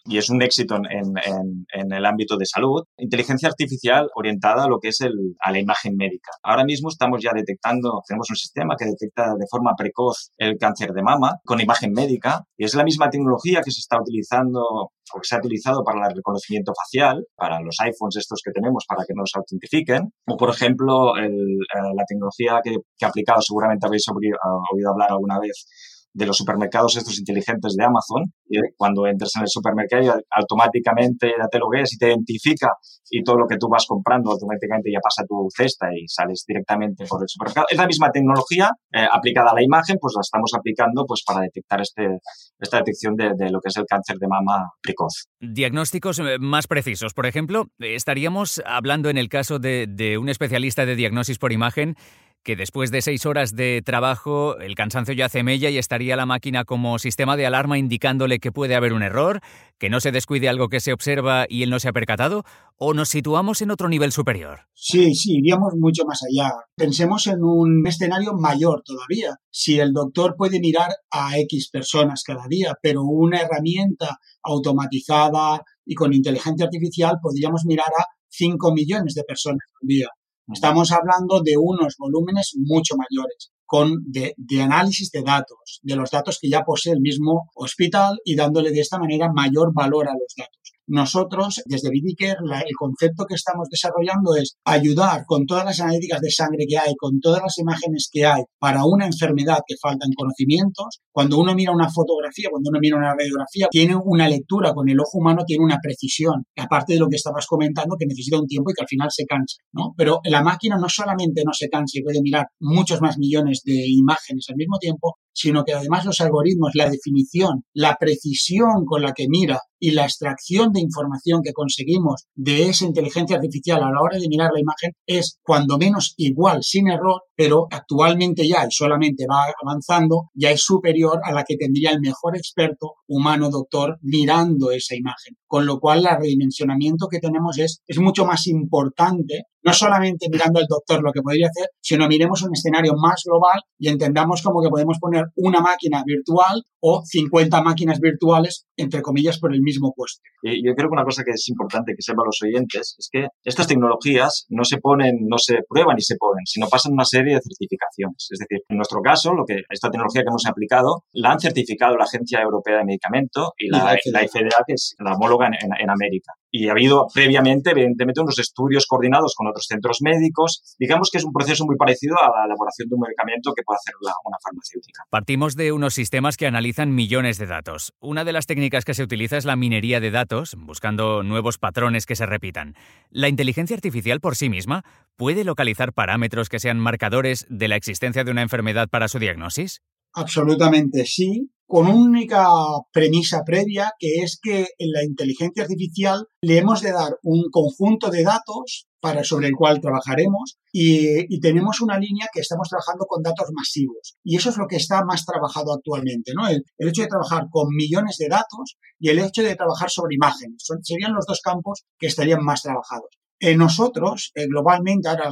y 0.05 0.19
es 0.19 0.29
un 0.31 0.43
éxito 0.43 0.77
en, 0.77 0.85
en, 0.87 1.67
en, 1.73 1.93
el 1.93 2.05
ámbito 2.05 2.37
de 2.37 2.47
salud, 2.47 2.83
inteligencia 2.97 3.49
artificial 3.49 4.09
orientada 4.15 4.65
a 4.65 4.69
lo 4.69 4.79
que 4.79 4.89
es 4.89 5.01
el, 5.01 5.13
a 5.41 5.53
la 5.53 5.59
imagen 5.59 5.97
médica. 5.97 6.31
Ahora 6.43 6.65
mismo 6.65 6.89
estamos 6.89 7.23
ya 7.23 7.33
detectando, 7.35 8.03
tenemos 8.07 8.29
un 8.31 8.37
sistema 8.37 8.77
que 8.79 8.87
detecta 8.87 9.35
de 9.39 9.47
forma 9.51 9.73
precoz 9.77 10.31
el 10.39 10.59
cáncer 10.59 10.93
de 10.93 11.03
mama 11.03 11.41
con 11.45 11.61
imagen 11.61 11.93
médica, 11.93 12.45
y 12.57 12.65
es 12.65 12.75
la 12.75 12.85
misma 12.85 13.11
tecnología 13.11 13.61
que 13.65 13.71
se 13.71 13.81
está 13.81 14.01
utilizando 14.01 14.61
o 14.61 15.21
que 15.21 15.27
se 15.29 15.37
ha 15.37 15.39
utilizado 15.39 15.85
para 15.85 16.09
el 16.09 16.17
reconocimiento 16.17 16.73
facial, 16.75 17.25
para 17.37 17.61
los 17.61 17.77
iPhones 17.81 18.17
estos 18.17 18.41
que 18.45 18.53
tenemos 18.53 18.85
para 18.89 19.05
que 19.07 19.15
nos 19.15 19.31
autentifiquen, 19.35 20.11
o 20.27 20.37
por 20.37 20.51
ejemplo 20.51 21.17
el, 21.17 21.33
eh, 21.33 21.93
la 21.95 22.05
tecnología 22.07 22.61
que, 22.63 22.77
que 22.97 23.05
ha 23.05 23.09
aplicado, 23.09 23.41
seguramente 23.43 23.87
habéis 23.87 24.05
oído 24.09 24.91
hablar 24.91 25.11
alguna 25.11 25.39
vez, 25.39 25.67
de 26.15 26.27
los 26.27 26.37
supermercados 26.37 26.97
estos 26.97 27.19
inteligentes 27.19 27.75
de 27.77 27.85
Amazon. 27.85 28.33
Cuando 28.77 29.07
entras 29.07 29.33
en 29.37 29.43
el 29.43 29.49
supermercado, 29.49 30.21
automáticamente 30.31 31.35
ya 31.37 31.49
te 31.51 31.59
lo 31.59 31.69
ves 31.69 31.93
y 31.95 31.99
te 31.99 32.09
identifica 32.09 32.69
y 33.11 33.23
todo 33.23 33.37
lo 33.37 33.47
que 33.47 33.57
tú 33.57 33.69
vas 33.69 33.85
comprando 33.87 34.31
automáticamente 34.31 34.91
ya 34.91 35.01
pasa 35.03 35.23
a 35.23 35.27
tu 35.27 35.49
cesta 35.55 35.87
y 35.93 36.07
sales 36.09 36.45
directamente 36.47 37.05
por 37.07 37.21
el 37.23 37.29
supermercado. 37.29 37.67
Es 37.69 37.79
la 37.79 37.87
misma 37.87 38.11
tecnología 38.11 38.71
eh, 38.93 39.07
aplicada 39.13 39.51
a 39.51 39.55
la 39.55 39.63
imagen, 39.63 39.97
pues 40.01 40.15
la 40.17 40.23
estamos 40.23 40.53
aplicando 40.57 41.05
pues 41.07 41.23
para 41.27 41.41
detectar 41.41 41.81
este, 41.81 42.19
esta 42.59 42.79
detección 42.79 43.17
de, 43.17 43.33
de, 43.37 43.51
lo 43.51 43.61
que 43.61 43.69
es 43.69 43.77
el 43.77 43.85
cáncer 43.87 44.17
de 44.17 44.29
mama 44.29 44.71
precoz. 44.81 45.27
Diagnósticos 45.41 46.21
eh, 46.21 46.39
más 46.39 46.67
precisos. 46.67 47.13
Por 47.13 47.27
ejemplo, 47.27 47.67
estaríamos 47.79 48.63
hablando 48.65 49.11
en 49.11 49.19
el 49.19 49.29
caso 49.29 49.59
de, 49.59 49.87
de 49.89 50.17
un 50.19 50.29
especialista 50.29 50.87
de 50.87 50.97
diagnosis 50.97 51.39
por 51.39 51.53
imagen 51.53 51.97
que 52.45 52.57
después 52.57 52.91
de 52.91 53.03
seis 53.03 53.27
horas 53.27 53.57
de 53.57 53.83
trabajo 53.85 54.59
el 54.59 54.75
cansancio 54.75 55.15
ya 55.15 55.27
hace 55.27 55.43
mella 55.43 55.71
y 55.71 55.79
estaría 55.79 56.15
la 56.15 56.27
máquina 56.27 56.65
como 56.65 56.99
sistema 56.99 57.37
de 57.37 57.47
alarma 57.47 57.79
indicándole 57.79 58.39
que 58.39 58.53
puede 58.53 58.75
haber 58.75 58.93
un 58.93 59.03
error, 59.03 59.41
que 59.79 59.89
no 59.89 59.99
se 59.99 60.13
descuide 60.13 60.49
algo 60.49 60.69
que 60.69 60.81
se 60.81 60.93
observa 60.93 61.47
y 61.49 61.63
él 61.63 61.71
no 61.71 61.81
se 61.81 61.89
ha 61.89 61.93
percatado, 61.93 62.45
o 62.77 62.93
nos 62.93 63.09
situamos 63.09 63.63
en 63.63 63.71
otro 63.71 63.89
nivel 63.89 64.13
superior? 64.13 64.61
Sí, 64.75 65.15
sí, 65.15 65.39
iríamos 65.39 65.73
mucho 65.79 66.05
más 66.05 66.21
allá. 66.23 66.53
Pensemos 66.77 67.27
en 67.27 67.43
un 67.43 67.87
escenario 67.87 68.35
mayor 68.35 68.83
todavía. 68.85 69.37
Si 69.51 69.81
el 69.81 69.93
doctor 69.93 70.35
puede 70.37 70.61
mirar 70.61 70.91
a 71.11 71.39
X 71.39 71.71
personas 71.71 72.23
cada 72.25 72.47
día, 72.47 72.75
pero 72.83 73.03
una 73.03 73.41
herramienta 73.41 74.19
automatizada 74.43 75.63
y 75.87 75.95
con 75.95 76.13
inteligencia 76.13 76.67
artificial 76.67 77.17
podríamos 77.23 77.63
mirar 77.65 77.89
a 77.99 78.05
5 78.29 78.75
millones 78.75 79.15
de 79.15 79.25
personas 79.25 79.61
al 79.81 79.89
día. 79.89 80.09
Estamos 80.53 80.93
hablando 80.93 81.41
de 81.43 81.57
unos 81.57 81.97
volúmenes 81.99 82.53
mucho 82.57 82.97
mayores, 82.97 83.51
con 83.65 84.05
de, 84.05 84.35
de, 84.37 84.61
análisis 84.61 85.11
de 85.11 85.23
datos, 85.23 85.81
de 85.83 85.97
los 85.97 86.11
datos 86.11 86.39
que 86.39 86.51
ya 86.51 86.63
posee 86.63 86.93
el 86.93 87.01
mismo 87.01 87.51
hospital 87.55 88.19
y 88.25 88.37
dándole 88.37 88.71
de 88.71 88.81
esta 88.81 88.99
manera 88.99 89.33
mayor 89.33 89.73
valor 89.73 90.07
a 90.07 90.13
los 90.13 90.35
datos. 90.37 90.64
Nosotros, 90.87 91.63
desde 91.65 91.91
Vidicare, 91.91 92.37
el 92.41 92.77
concepto 92.79 93.25
que 93.25 93.35
estamos 93.35 93.69
desarrollando 93.71 94.37
es 94.37 94.57
ayudar 94.65 95.25
con 95.27 95.47
todas 95.47 95.65
las 95.65 95.81
analíticas 95.81 96.21
de 96.21 96.31
sangre 96.31 96.67
que 96.69 96.77
hay, 96.77 96.95
con 96.99 97.21
todas 97.21 97.43
las 97.43 97.57
imágenes 97.59 98.09
que 98.13 98.27
hay 98.27 98.43
para 98.59 98.85
una 98.85 99.07
enfermedad 99.07 99.61
que 99.67 99.77
faltan 99.81 100.11
conocimientos. 100.15 101.01
Cuando 101.11 101.39
uno 101.39 101.55
mira 101.55 101.73
una 101.73 101.91
fotografía, 101.91 102.49
cuando 102.51 102.69
uno 102.71 102.81
mira 102.81 102.97
una 102.97 103.15
radiografía, 103.15 103.69
tiene 103.71 103.97
una 103.97 104.29
lectura 104.29 104.75
con 104.75 104.89
el 104.89 105.01
ojo 105.01 105.19
humano, 105.19 105.45
tiene 105.47 105.65
una 105.65 105.79
precisión, 105.83 106.45
aparte 106.57 106.95
de 106.95 106.99
lo 106.99 107.09
que 107.09 107.17
estabas 107.17 107.47
comentando, 107.47 107.97
que 107.99 108.07
necesita 108.07 108.39
un 108.39 108.47
tiempo 108.47 108.71
y 108.71 108.75
que 108.75 108.83
al 108.83 108.89
final 108.89 109.09
se 109.11 109.25
cansa, 109.25 109.57
¿no? 109.73 109.95
Pero 109.97 110.21
la 110.25 110.43
máquina 110.43 110.77
no 110.77 110.89
solamente 110.89 111.43
no 111.45 111.53
se 111.53 111.69
cansa 111.69 111.99
y 111.99 112.03
puede 112.03 112.21
mirar 112.21 112.47
muchos 112.61 113.01
más 113.01 113.17
millones 113.19 113.63
de 113.65 113.85
imágenes 113.89 114.47
al 114.51 114.57
mismo 114.57 114.79
tiempo, 114.79 115.17
sino 115.35 115.65
que 115.65 115.75
además 115.75 116.05
los 116.05 116.21
algoritmos, 116.21 116.71
la 116.75 116.89
definición, 116.89 117.65
la 117.75 117.97
precisión 118.01 118.85
con 118.87 119.03
la 119.03 119.13
que 119.13 119.27
mira 119.29 119.61
y 119.79 119.91
la 119.91 120.05
extracción 120.05 120.73
de 120.73 120.81
información 120.81 121.43
que 121.43 121.53
conseguimos 121.53 122.25
de 122.35 122.71
esa 122.71 122.87
inteligencia 122.87 123.37
artificial 123.37 123.83
a 123.83 123.91
la 123.91 124.01
hora 124.01 124.19
de 124.19 124.29
mirar 124.29 124.51
la 124.55 124.61
imagen 124.61 124.93
es 125.07 125.39
cuando 125.43 125.77
menos 125.77 126.15
igual, 126.17 126.63
sin 126.63 126.89
error, 126.89 127.23
pero 127.37 127.67
actualmente 127.71 128.49
ya 128.49 128.65
y 128.65 128.71
solamente 128.71 129.27
va 129.31 129.45
avanzando, 129.63 130.31
ya 130.33 130.51
es 130.51 130.63
superior 130.63 131.21
a 131.23 131.33
la 131.33 131.45
que 131.45 131.57
tendría 131.57 131.91
el 131.91 132.01
mejor 132.01 132.37
experto 132.37 132.95
humano 133.07 133.51
doctor 133.51 133.99
mirando 134.01 134.71
esa 134.71 134.95
imagen. 134.95 135.37
Con 135.47 135.67
lo 135.67 135.79
cual, 135.81 136.07
el 136.07 136.17
redimensionamiento 136.17 137.09
que 137.09 137.21
tenemos 137.21 137.59
es, 137.59 137.83
es 137.87 137.99
mucho 137.99 138.25
más 138.25 138.47
importante 138.47 139.45
no 139.65 139.73
solamente 139.73 140.29
mirando 140.31 140.61
al 140.61 140.67
doctor 140.69 141.03
lo 141.03 141.13
que 141.13 141.23
podría 141.23 141.49
hacer, 141.49 141.69
sino 141.81 142.07
miremos 142.07 142.43
un 142.43 142.51
escenario 142.53 142.93
más 142.97 143.23
global 143.25 143.61
y 143.79 143.89
entendamos 143.89 144.43
como 144.43 144.63
que 144.63 144.69
podemos 144.69 144.99
poner 145.01 145.25
una 145.37 145.61
máquina 145.61 146.03
virtual 146.05 146.63
o 146.81 147.03
50 147.03 147.63
máquinas 147.63 147.99
virtuales, 147.99 148.67
entre 148.77 149.01
comillas, 149.01 149.39
por 149.39 149.55
el 149.55 149.63
mismo 149.63 149.95
puesto. 149.97 150.21
Yo 150.43 150.75
creo 150.77 150.91
que 150.91 150.93
una 150.93 151.05
cosa 151.05 151.25
que 151.25 151.31
es 151.31 151.49
importante 151.49 151.93
que 151.97 152.03
sepan 152.03 152.27
los 152.27 152.39
oyentes 152.43 152.95
es 152.99 153.09
que 153.11 153.29
estas 153.43 153.67
tecnologías 153.67 154.45
no 154.51 154.65
se 154.65 154.77
ponen, 154.77 155.17
no 155.27 155.39
se 155.39 155.61
prueban 155.67 155.97
y 155.97 156.03
se 156.03 156.17
ponen, 156.17 156.45
sino 156.45 156.69
pasan 156.69 156.93
una 156.93 157.07
serie 157.07 157.35
de 157.35 157.41
certificaciones. 157.41 158.29
Es 158.31 158.39
decir, 158.39 158.63
en 158.69 158.77
nuestro 158.77 159.01
caso, 159.01 159.33
lo 159.33 159.47
que 159.47 159.63
esta 159.71 159.91
tecnología 159.91 160.23
que 160.23 160.29
hemos 160.29 160.45
aplicado 160.47 161.05
la 161.13 161.33
han 161.33 161.41
certificado 161.41 161.97
la 161.97 162.05
Agencia 162.05 162.43
Europea 162.43 162.79
de 162.79 162.85
Medicamento 162.85 163.53
y 163.57 163.71
la, 163.71 163.97
y 164.05 164.11
la, 164.11 164.21
FDA, 164.21 164.65
que 164.67 164.75
es 164.75 164.95
la 164.99 165.15
homóloga 165.15 165.47
en, 165.47 165.55
en 165.55 165.89
América 165.89 166.33
y 166.57 166.69
ha 166.69 166.71
habido 166.71 167.09
previamente, 167.13 167.71
evidentemente, 167.71 168.21
unos 168.21 168.39
estudios 168.39 168.87
coordinados 168.87 169.35
con 169.37 169.49
otros 169.49 169.67
centros 169.67 169.99
médicos. 170.03 170.77
Digamos 170.79 171.11
que 171.11 171.19
es 171.19 171.25
un 171.25 171.33
proceso 171.33 171.67
muy 171.67 171.77
parecido 171.77 172.15
a 172.15 172.31
la 172.31 172.45
elaboración 172.45 172.89
de 172.89 172.95
un 172.95 173.01
medicamento 173.01 173.53
que 173.53 173.65
puede 173.65 173.79
hacer 173.79 173.95
una 174.25 174.37
farmacéutica. 174.41 175.03
Partimos 175.11 175.57
de 175.57 175.73
unos 175.73 175.95
sistemas 175.95 176.37
que 176.37 176.47
analizan 176.47 176.95
millones 176.95 177.39
de 177.39 177.47
datos. 177.47 177.93
Una 177.99 178.23
de 178.23 178.33
las 178.33 178.47
técnicas 178.47 178.85
que 178.85 178.95
se 178.95 179.03
utiliza 179.03 179.37
es 179.37 179.45
la 179.45 179.57
minería 179.57 179.99
de 179.99 180.13
datos, 180.13 180.55
buscando 180.57 181.25
nuevos 181.25 181.59
patrones 181.59 182.07
que 182.07 182.15
se 182.15 182.25
repitan. 182.25 182.77
¿La 183.11 183.29
inteligencia 183.29 183.75
artificial 183.75 184.21
por 184.21 184.37
sí 184.37 184.49
misma 184.49 184.85
puede 185.17 185.43
localizar 185.43 185.93
parámetros 185.93 186.49
que 186.49 186.61
sean 186.61 186.79
marcadores 186.79 187.47
de 187.51 187.67
la 187.67 187.75
existencia 187.75 188.23
de 188.23 188.31
una 188.31 188.43
enfermedad 188.43 188.89
para 188.89 189.09
su 189.09 189.19
diagnosis? 189.19 189.83
Absolutamente 190.15 191.07
sí, 191.07 191.51
con 191.67 191.89
única 191.89 192.47
premisa 192.93 193.43
previa, 193.45 193.93
que 193.99 194.23
es 194.23 194.39
que 194.41 194.69
en 194.79 194.93
la 194.93 195.03
inteligencia 195.03 195.65
artificial 195.65 196.27
le 196.41 196.59
hemos 196.59 196.83
de 196.83 196.93
dar 196.93 197.19
un 197.23 197.45
conjunto 197.51 198.11
de 198.11 198.23
datos 198.23 198.87
para, 199.01 199.25
sobre 199.25 199.49
el 199.49 199.55
cual 199.55 199.81
trabajaremos 199.81 200.57
y, 200.73 201.41
tenemos 201.41 201.81
una 201.81 201.99
línea 201.99 202.29
que 202.33 202.41
estamos 202.41 202.69
trabajando 202.69 203.05
con 203.07 203.23
datos 203.23 203.49
masivos. 203.53 204.17
Y 204.23 204.37
eso 204.37 204.51
es 204.51 204.57
lo 204.57 204.67
que 204.67 204.77
está 204.77 205.05
más 205.05 205.27
trabajado 205.27 205.75
actualmente, 205.75 206.33
¿no? 206.35 206.49
El, 206.49 206.65
hecho 206.79 207.03
de 207.03 207.09
trabajar 207.09 207.49
con 207.51 207.69
millones 207.75 208.17
de 208.19 208.29
datos 208.29 208.79
y 208.99 209.11
el 209.11 209.19
hecho 209.19 209.43
de 209.43 209.57
trabajar 209.57 209.91
sobre 209.91 210.15
imágenes. 210.15 210.65
serían 210.83 211.13
los 211.13 211.27
dos 211.27 211.41
campos 211.43 211.85
que 211.99 212.07
estarían 212.07 212.45
más 212.45 212.63
trabajados. 212.63 213.11
En 213.41 213.59
nosotros, 213.59 214.31
eh, 214.37 214.47
globalmente, 214.47 215.09
ahora 215.09 215.31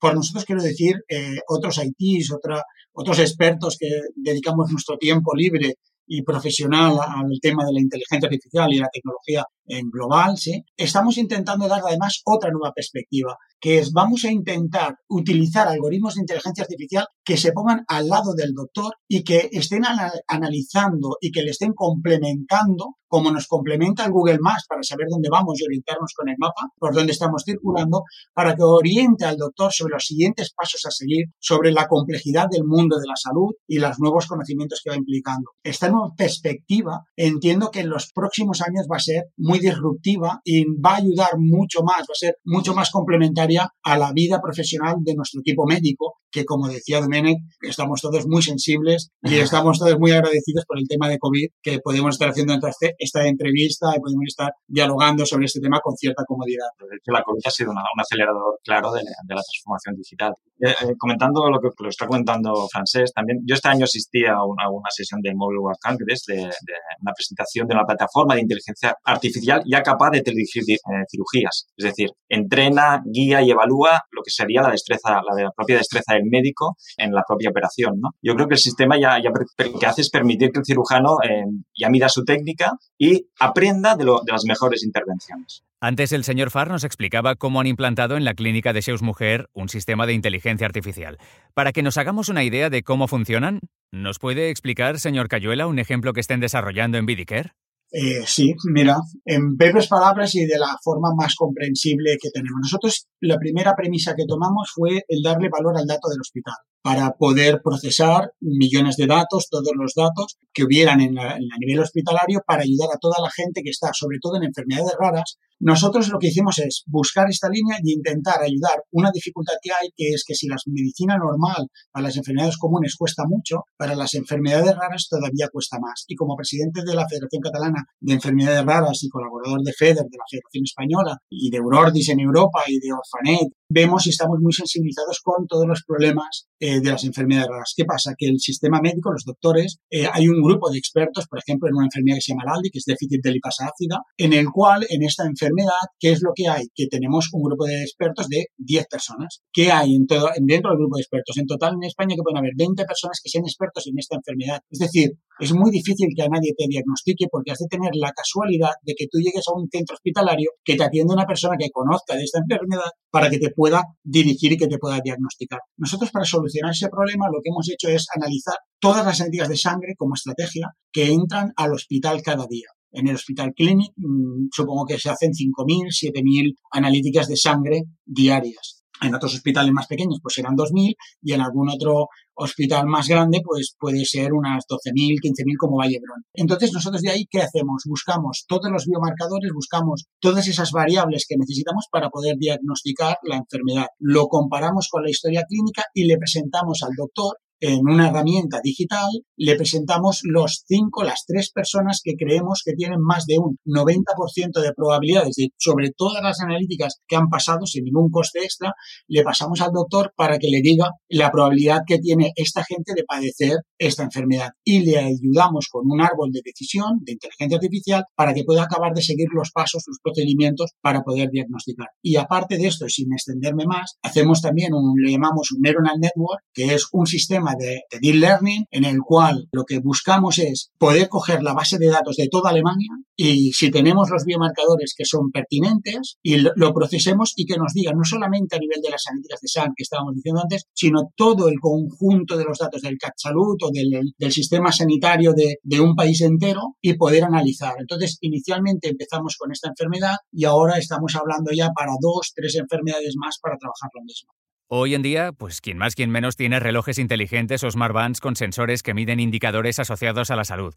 por 0.00 0.14
nosotros 0.14 0.44
quiero 0.44 0.62
decir 0.62 1.04
eh, 1.08 1.38
otros 1.48 1.78
ITs, 1.78 2.32
otra, 2.32 2.62
otros 2.92 3.18
expertos 3.18 3.76
que 3.78 3.88
dedicamos 4.16 4.70
nuestro 4.70 4.96
tiempo 4.96 5.34
libre 5.34 5.74
y 6.12 6.22
profesional 6.22 6.98
al 6.98 7.38
tema 7.40 7.64
de 7.64 7.72
la 7.72 7.80
inteligencia 7.80 8.26
artificial 8.26 8.72
y 8.72 8.78
la 8.78 8.88
tecnología 8.92 9.44
en 9.66 9.88
global, 9.90 10.36
¿sí? 10.36 10.64
Estamos 10.76 11.16
intentando 11.18 11.68
dar 11.68 11.82
además 11.86 12.20
otra 12.24 12.50
nueva 12.50 12.72
perspectiva, 12.72 13.36
que 13.60 13.78
es 13.78 13.92
vamos 13.92 14.24
a 14.24 14.32
intentar 14.32 14.96
utilizar 15.08 15.68
algoritmos 15.68 16.16
de 16.16 16.22
inteligencia 16.22 16.64
artificial 16.64 17.06
que 17.30 17.36
se 17.36 17.52
pongan 17.52 17.84
al 17.86 18.08
lado 18.08 18.34
del 18.34 18.54
doctor 18.54 18.92
y 19.06 19.22
que 19.22 19.50
estén 19.52 19.84
analizando 20.26 21.16
y 21.20 21.30
que 21.30 21.42
le 21.42 21.52
estén 21.52 21.74
complementando 21.74 22.96
como 23.10 23.32
nos 23.32 23.48
complementa 23.48 24.06
el 24.06 24.12
Google 24.12 24.38
Maps 24.40 24.66
para 24.68 24.84
saber 24.84 25.08
dónde 25.10 25.28
vamos 25.28 25.60
y 25.60 25.64
orientarnos 25.64 26.12
con 26.16 26.28
el 26.28 26.36
mapa, 26.38 26.70
por 26.78 26.94
dónde 26.94 27.10
estamos 27.10 27.42
circulando, 27.44 28.04
para 28.32 28.54
que 28.54 28.62
oriente 28.62 29.24
al 29.24 29.36
doctor 29.36 29.72
sobre 29.72 29.94
los 29.94 30.04
siguientes 30.04 30.54
pasos 30.56 30.86
a 30.86 30.92
seguir, 30.92 31.26
sobre 31.40 31.72
la 31.72 31.88
complejidad 31.88 32.46
del 32.48 32.62
mundo 32.64 32.98
de 33.00 33.08
la 33.08 33.16
salud 33.16 33.50
y 33.66 33.80
los 33.80 33.98
nuevos 33.98 34.26
conocimientos 34.26 34.80
que 34.82 34.90
va 34.90 34.96
implicando. 34.96 35.50
Esta 35.64 35.88
nueva 35.88 36.14
perspectiva 36.16 37.00
entiendo 37.16 37.72
que 37.72 37.80
en 37.80 37.90
los 37.90 38.12
próximos 38.14 38.60
años 38.60 38.86
va 38.90 38.98
a 38.98 39.00
ser 39.00 39.24
muy 39.36 39.58
disruptiva 39.58 40.40
y 40.44 40.64
va 40.80 40.92
a 40.92 40.98
ayudar 40.98 41.30
mucho 41.36 41.82
más, 41.82 42.02
va 42.02 42.14
a 42.14 42.24
ser 42.26 42.36
mucho 42.44 42.74
más 42.74 42.90
complementaria 42.90 43.68
a 43.82 43.98
la 43.98 44.12
vida 44.12 44.40
profesional 44.40 44.98
de 45.00 45.16
nuestro 45.16 45.40
equipo 45.40 45.66
médico, 45.66 46.18
que 46.30 46.44
como 46.44 46.68
decía 46.68 47.00
Domenech, 47.20 47.38
estamos 47.62 48.00
todos 48.00 48.26
muy 48.26 48.42
sensibles 48.42 49.10
y 49.22 49.36
estamos 49.36 49.78
todos 49.78 49.98
muy 49.98 50.12
agradecidos 50.12 50.64
por 50.66 50.78
el 50.78 50.86
tema 50.88 51.08
de 51.08 51.18
COVID, 51.18 51.48
que 51.62 51.78
podemos 51.80 52.14
estar 52.14 52.30
haciendo 52.30 52.54
esta 52.98 53.26
entrevista 53.26 53.88
y 53.96 54.00
podemos 54.00 54.24
estar 54.26 54.52
dialogando 54.66 55.26
sobre 55.26 55.46
este 55.46 55.60
tema 55.60 55.80
con 55.82 55.94
cierta 55.96 56.24
comodidad. 56.26 56.68
De 56.78 56.96
hecho, 56.96 57.12
la 57.12 57.22
COVID 57.22 57.40
ha 57.44 57.50
sido 57.50 57.70
un 57.70 58.00
acelerador 58.00 58.58
claro 58.64 58.92
de, 58.92 59.02
la 59.02 59.42
transformación 59.42 59.94
digital. 59.96 60.32
Eh, 60.60 60.68
eh, 60.68 60.94
comentando 60.98 61.48
lo 61.48 61.58
que 61.60 61.68
lo 61.78 61.88
está 61.88 62.06
comentando 62.06 62.68
Francés, 62.70 63.12
también 63.14 63.40
yo 63.46 63.54
este 63.54 63.68
año 63.68 63.84
asistí 63.84 64.24
a 64.26 64.42
una, 64.44 64.64
sesión 64.90 65.20
del 65.20 65.36
Mobile 65.36 65.60
World 65.60 65.78
Congress 65.82 66.24
de, 66.26 66.36
de, 66.36 66.74
una 67.00 67.12
presentación 67.12 67.66
de 67.68 67.74
una 67.74 67.84
plataforma 67.84 68.34
de 68.34 68.42
inteligencia 68.42 68.96
artificial 69.04 69.62
ya 69.66 69.82
capaz 69.82 70.10
de 70.10 70.22
dirigir 70.22 70.62
eh, 70.68 70.76
cirugías. 71.10 71.66
Es 71.76 71.84
decir, 71.84 72.10
entrena, 72.28 73.02
guía 73.04 73.42
y 73.42 73.50
evalúa 73.50 74.02
lo 74.10 74.22
que 74.22 74.30
sería 74.30 74.62
la 74.62 74.70
destreza, 74.70 75.20
la, 75.22 75.50
propia 75.54 75.78
destreza 75.78 76.14
del 76.14 76.24
médico 76.24 76.76
en 76.96 77.09
la 77.12 77.24
propia 77.26 77.50
operación. 77.50 78.00
¿no? 78.00 78.10
Yo 78.22 78.34
creo 78.34 78.48
que 78.48 78.54
el 78.54 78.60
sistema 78.60 78.98
ya, 78.98 79.18
ya 79.22 79.30
lo 79.30 79.78
que 79.78 79.86
hace 79.86 80.02
es 80.02 80.10
permitir 80.10 80.50
que 80.50 80.60
el 80.60 80.64
cirujano 80.64 81.18
eh, 81.22 81.44
ya 81.76 81.88
mida 81.88 82.08
su 82.08 82.24
técnica 82.24 82.72
y 82.98 83.26
aprenda 83.38 83.96
de, 83.96 84.04
de 84.04 84.32
las 84.32 84.44
mejores 84.44 84.84
intervenciones. 84.84 85.62
Antes 85.82 86.12
el 86.12 86.24
señor 86.24 86.50
Farr 86.50 86.68
nos 86.68 86.84
explicaba 86.84 87.36
cómo 87.36 87.58
han 87.58 87.66
implantado 87.66 88.18
en 88.18 88.24
la 88.24 88.34
clínica 88.34 88.74
de 88.74 88.82
Seus 88.82 89.00
Mujer 89.00 89.48
un 89.54 89.70
sistema 89.70 90.06
de 90.06 90.12
inteligencia 90.12 90.66
artificial. 90.66 91.16
Para 91.54 91.72
que 91.72 91.82
nos 91.82 91.96
hagamos 91.96 92.28
una 92.28 92.44
idea 92.44 92.68
de 92.68 92.82
cómo 92.82 93.08
funcionan, 93.08 93.60
¿nos 93.90 94.18
puede 94.18 94.50
explicar, 94.50 95.00
señor 95.00 95.28
Cayuela, 95.28 95.66
un 95.66 95.78
ejemplo 95.78 96.12
que 96.12 96.20
estén 96.20 96.40
desarrollando 96.40 96.98
en 96.98 97.06
Vidicare? 97.06 97.52
Eh, 97.92 98.22
sí, 98.26 98.54
mira, 98.72 98.98
en 99.24 99.56
breves 99.56 99.88
palabras 99.88 100.34
y 100.34 100.44
de 100.44 100.58
la 100.58 100.76
forma 100.82 101.14
más 101.16 101.34
comprensible 101.34 102.18
que 102.20 102.30
tenemos. 102.30 102.60
Nosotros 102.62 103.08
la 103.20 103.38
primera 103.38 103.74
premisa 103.74 104.14
que 104.14 104.26
tomamos 104.28 104.70
fue 104.74 105.02
el 105.08 105.22
darle 105.22 105.48
valor 105.48 105.78
al 105.78 105.86
dato 105.86 106.08
del 106.08 106.20
hospital 106.20 106.54
para 106.82 107.12
poder 107.12 107.60
procesar 107.62 108.32
millones 108.40 108.96
de 108.96 109.06
datos, 109.06 109.48
todos 109.50 109.72
los 109.76 109.94
datos 109.94 110.38
que 110.52 110.64
hubieran 110.64 111.00
en, 111.00 111.18
a 111.18 111.38
nivel 111.58 111.80
hospitalario 111.80 112.42
para 112.46 112.62
ayudar 112.62 112.88
a 112.94 112.98
toda 112.98 113.16
la 113.22 113.30
gente 113.30 113.62
que 113.62 113.70
está, 113.70 113.90
sobre 113.92 114.18
todo 114.20 114.36
en 114.36 114.44
enfermedades 114.44 114.94
raras. 114.98 115.38
Nosotros 115.60 116.08
lo 116.08 116.18
que 116.18 116.28
hicimos 116.28 116.58
es 116.58 116.84
buscar 116.86 117.28
esta 117.28 117.50
línea 117.50 117.78
y 117.84 117.92
intentar 117.92 118.40
ayudar. 118.42 118.82
Una 118.92 119.10
dificultad 119.12 119.54
que 119.62 119.70
hay, 119.70 119.90
que 119.94 120.08
es 120.08 120.24
que 120.26 120.34
si 120.34 120.48
la 120.48 120.56
medicina 120.64 121.18
normal 121.18 121.68
para 121.92 122.06
las 122.06 122.16
enfermedades 122.16 122.56
comunes 122.56 122.96
cuesta 122.96 123.24
mucho, 123.28 123.64
para 123.76 123.94
las 123.94 124.14
enfermedades 124.14 124.74
raras 124.74 125.06
todavía 125.10 125.48
cuesta 125.52 125.78
más. 125.78 126.04
Y 126.08 126.14
como 126.14 126.34
presidente 126.34 126.80
de 126.82 126.94
la 126.94 127.06
Federación 127.06 127.42
Catalana 127.42 127.84
de 128.00 128.14
Enfermedades 128.14 128.64
Raras 128.64 129.02
y 129.02 129.10
colaborador 129.10 129.60
de 129.62 129.74
FEDER, 129.74 130.08
de 130.08 130.16
la 130.16 130.24
Federación 130.30 130.64
Española, 130.64 131.18
y 131.28 131.50
de 131.50 131.58
Eurordis 131.58 132.08
en 132.08 132.20
Europa 132.20 132.62
y 132.66 132.80
de 132.80 132.94
Orfanet, 132.94 133.52
vemos 133.68 134.06
y 134.06 134.10
estamos 134.10 134.38
muy 134.40 134.54
sensibilizados 134.54 135.20
con 135.22 135.46
todos 135.46 135.66
los 135.66 135.82
problemas 135.86 136.48
eh, 136.58 136.80
de 136.80 136.90
las 136.90 137.04
enfermedades 137.04 137.48
raras. 137.48 137.74
¿Qué 137.76 137.84
pasa? 137.84 138.14
Que 138.16 138.28
el 138.28 138.40
sistema 138.40 138.80
médico, 138.80 139.12
los 139.12 139.24
doctores, 139.24 139.78
eh, 139.90 140.06
hay 140.10 140.26
un 140.26 140.40
grupo 140.42 140.70
de 140.70 140.78
expertos, 140.78 141.26
por 141.28 141.38
ejemplo, 141.38 141.68
en 141.68 141.76
una 141.76 141.84
enfermedad 141.84 142.16
que 142.16 142.22
se 142.22 142.32
llama 142.32 142.44
LALDI, 142.46 142.70
que 142.70 142.78
es 142.78 142.84
déficit 142.86 143.22
de 143.22 143.32
lipasa 143.32 143.66
ácida, 143.66 144.00
en 144.16 144.32
el 144.32 144.46
cual, 144.50 144.86
en 144.88 145.02
esta 145.02 145.24
enfermedad, 145.26 145.49
¿qué 145.98 146.12
es 146.12 146.22
lo 146.22 146.32
que 146.34 146.48
hay? 146.48 146.66
Que 146.74 146.86
tenemos 146.86 147.28
un 147.32 147.42
grupo 147.42 147.66
de 147.66 147.82
expertos 147.82 148.28
de 148.28 148.46
10 148.58 148.86
personas. 148.86 149.40
¿Qué 149.52 149.70
hay 149.70 149.94
en 149.94 150.06
todo, 150.06 150.28
dentro 150.36 150.70
del 150.70 150.78
grupo 150.78 150.96
de 150.96 151.02
expertos? 151.02 151.36
En 151.38 151.46
total, 151.46 151.74
en 151.74 151.84
España, 151.84 152.14
que 152.16 152.22
pueden 152.22 152.38
haber 152.38 152.52
20 152.56 152.84
personas 152.84 153.20
que 153.22 153.30
sean 153.30 153.44
expertos 153.44 153.86
en 153.86 153.98
esta 153.98 154.16
enfermedad. 154.16 154.60
Es 154.70 154.78
decir, 154.78 155.12
es 155.38 155.52
muy 155.52 155.70
difícil 155.70 156.08
que 156.14 156.22
a 156.22 156.28
nadie 156.28 156.52
te 156.56 156.66
diagnostique 156.68 157.26
porque 157.30 157.52
has 157.52 157.58
de 157.58 157.66
tener 157.66 157.92
la 157.94 158.12
casualidad 158.12 158.72
de 158.82 158.94
que 158.94 159.06
tú 159.10 159.18
llegues 159.18 159.44
a 159.48 159.56
un 159.56 159.68
centro 159.70 159.94
hospitalario 159.94 160.50
que 160.64 160.76
te 160.76 160.84
atienda 160.84 161.14
una 161.14 161.26
persona 161.26 161.56
que 161.58 161.70
conozca 161.70 162.14
de 162.14 162.24
esta 162.24 162.40
enfermedad 162.40 162.90
para 163.10 163.30
que 163.30 163.38
te 163.38 163.50
pueda 163.50 163.82
dirigir 164.02 164.52
y 164.52 164.56
que 164.56 164.66
te 164.66 164.78
pueda 164.78 165.00
diagnosticar. 165.02 165.60
Nosotros 165.76 166.10
para 166.10 166.24
solucionar 166.24 166.72
ese 166.72 166.88
problema 166.88 167.26
lo 167.32 167.40
que 167.42 167.50
hemos 167.50 167.68
hecho 167.70 167.88
es 167.88 168.06
analizar 168.14 168.56
todas 168.78 169.04
las 169.04 169.20
analíticas 169.20 169.48
de 169.48 169.56
sangre 169.56 169.94
como 169.96 170.14
estrategia 170.14 170.68
que 170.92 171.12
entran 171.12 171.52
al 171.56 171.72
hospital 171.72 172.22
cada 172.22 172.46
día. 172.46 172.68
En 172.92 173.08
el 173.08 173.14
Hospital 173.14 173.52
Clinic 173.54 173.92
mm, 173.96 174.48
supongo 174.52 174.86
que 174.86 174.98
se 174.98 175.10
hacen 175.10 175.30
5.000, 175.30 176.12
7.000 176.12 176.54
analíticas 176.72 177.28
de 177.28 177.36
sangre 177.36 177.82
diarias. 178.04 178.80
En 179.02 179.14
otros 179.14 179.34
hospitales 179.34 179.72
más 179.72 179.86
pequeños 179.86 180.18
pues 180.22 180.34
serán 180.34 180.54
2.000 180.56 180.94
y 181.22 181.32
en 181.32 181.40
algún 181.40 181.70
otro 181.70 182.08
hospital 182.34 182.86
más 182.86 183.08
grande 183.08 183.40
pues 183.42 183.74
puede 183.78 184.04
ser 184.04 184.32
unas 184.32 184.64
12.000, 184.66 185.16
15.000 185.22 185.56
como 185.58 185.78
Vallebrón. 185.78 186.24
Entonces 186.34 186.70
nosotros 186.72 187.00
de 187.00 187.10
ahí, 187.10 187.24
¿qué 187.30 187.40
hacemos? 187.40 187.84
Buscamos 187.86 188.44
todos 188.46 188.70
los 188.70 188.84
biomarcadores, 188.86 189.50
buscamos 189.54 190.04
todas 190.20 190.46
esas 190.48 190.70
variables 190.72 191.24
que 191.26 191.36
necesitamos 191.38 191.86
para 191.90 192.10
poder 192.10 192.36
diagnosticar 192.38 193.16
la 193.22 193.36
enfermedad. 193.36 193.86
Lo 193.98 194.26
comparamos 194.26 194.88
con 194.90 195.02
la 195.02 195.10
historia 195.10 195.44
clínica 195.48 195.84
y 195.94 196.04
le 196.04 196.18
presentamos 196.18 196.82
al 196.82 196.94
doctor 196.94 197.38
en 197.60 197.80
una 197.86 198.08
herramienta 198.08 198.60
digital, 198.62 199.08
le 199.36 199.54
presentamos 199.54 200.20
los 200.24 200.64
cinco, 200.66 201.02
las 201.02 201.24
tres 201.26 201.50
personas 201.50 202.00
que 202.02 202.14
creemos 202.16 202.62
que 202.64 202.72
tienen 202.72 203.00
más 203.00 203.26
de 203.26 203.38
un 203.38 203.58
90% 203.66 204.60
de 204.60 204.72
probabilidades 204.74 205.36
de, 205.36 205.50
sobre 205.58 205.90
todas 205.96 206.22
las 206.22 206.40
analíticas 206.40 207.00
que 207.06 207.16
han 207.16 207.28
pasado 207.28 207.66
sin 207.66 207.84
ningún 207.84 208.10
coste 208.10 208.40
extra, 208.40 208.74
le 209.06 209.22
pasamos 209.22 209.60
al 209.60 209.72
doctor 209.72 210.12
para 210.16 210.38
que 210.38 210.48
le 210.48 210.60
diga 210.62 210.90
la 211.08 211.30
probabilidad 211.30 211.80
que 211.86 211.98
tiene 211.98 212.32
esta 212.36 212.64
gente 212.64 212.94
de 212.94 213.04
padecer 213.04 213.58
esta 213.78 214.02
enfermedad 214.02 214.50
y 214.64 214.80
le 214.80 214.98
ayudamos 214.98 215.68
con 215.70 215.82
un 215.86 216.00
árbol 216.00 216.30
de 216.32 216.40
decisión 216.44 216.98
de 217.02 217.12
inteligencia 217.12 217.56
artificial 217.56 218.04
para 218.14 218.34
que 218.34 218.44
pueda 218.44 218.64
acabar 218.64 218.92
de 218.94 219.02
seguir 219.02 219.28
los 219.32 219.50
pasos, 219.52 219.84
los 219.86 219.98
procedimientos 220.02 220.72
para 220.80 221.02
poder 221.02 221.30
diagnosticar. 221.30 221.88
Y 222.02 222.16
aparte 222.16 222.56
de 222.56 222.66
esto, 222.66 222.88
sin 222.88 223.12
extenderme 223.12 223.64
más, 223.66 223.98
hacemos 224.02 224.40
también 224.40 224.72
un, 224.74 224.94
le 225.02 225.12
llamamos 225.12 225.50
un 225.52 225.60
neuronal 225.62 225.98
network, 225.98 226.42
que 226.52 226.74
es 226.74 226.88
un 226.92 227.06
sistema 227.06 227.49
de, 227.58 227.82
deep 228.00 228.16
learning 228.16 228.64
en 228.70 228.84
el 228.84 228.98
cual 228.98 229.48
lo 229.52 229.64
que 229.64 229.78
buscamos 229.78 230.38
es 230.38 230.70
poder 230.78 231.08
coger 231.08 231.42
la 231.42 231.54
base 231.54 231.78
de 231.78 231.88
datos 231.88 232.16
de 232.16 232.28
toda 232.28 232.50
Alemania 232.50 232.90
y 233.16 233.52
si 233.52 233.70
tenemos 233.70 234.10
los 234.10 234.24
biomarcadores 234.24 234.94
que 234.96 235.04
son 235.04 235.30
pertinentes 235.30 236.16
y 236.22 236.38
lo, 236.38 236.72
procesemos 236.72 237.32
y 237.36 237.46
que 237.46 237.56
nos 237.56 237.72
digan 237.74 237.96
no 237.96 238.04
solamente 238.04 238.56
a 238.56 238.58
nivel 238.58 238.80
de 238.82 238.90
las 238.90 239.06
analíticas 239.08 239.40
de 239.40 239.48
SAN 239.48 239.72
que 239.76 239.82
estábamos 239.82 240.14
diciendo 240.14 240.40
antes, 240.42 240.64
sino 240.72 241.10
todo 241.14 241.48
el 241.48 241.60
conjunto 241.60 242.36
de 242.36 242.44
los 242.44 242.58
datos 242.58 242.82
del 242.82 242.98
CAT 242.98 243.14
Salud 243.16 243.56
o 243.62 243.70
del, 243.70 244.12
del 244.16 244.32
sistema 244.32 244.72
sanitario 244.72 245.32
de, 245.32 245.56
de 245.62 245.80
un 245.80 245.94
país 245.94 246.20
entero 246.22 246.76
y 246.80 246.94
poder 246.94 247.24
analizar. 247.24 247.74
Entonces, 247.78 248.18
inicialmente 248.20 248.88
empezamos 248.88 249.36
con 249.36 249.52
esta 249.52 249.68
enfermedad 249.68 250.16
y 250.32 250.44
ahora 250.44 250.78
estamos 250.78 251.14
hablando 251.16 251.50
ya 251.52 251.70
para 251.74 251.92
dos, 252.00 252.32
tres 252.34 252.56
enfermedades 252.56 253.14
más 253.16 253.38
para 253.40 253.56
trabajar 253.58 253.90
lo 253.94 254.02
mismo. 254.02 254.32
Hoy 254.72 254.94
en 254.94 255.02
día, 255.02 255.32
pues 255.32 255.60
quien 255.60 255.78
más, 255.78 255.96
quien 255.96 256.10
menos 256.10 256.36
tiene 256.36 256.60
relojes 256.60 257.00
inteligentes 257.00 257.64
o 257.64 257.70
smartbands 257.72 258.20
con 258.20 258.36
sensores 258.36 258.84
que 258.84 258.94
miden 258.94 259.18
indicadores 259.18 259.80
asociados 259.80 260.30
a 260.30 260.36
la 260.36 260.44
salud. 260.44 260.74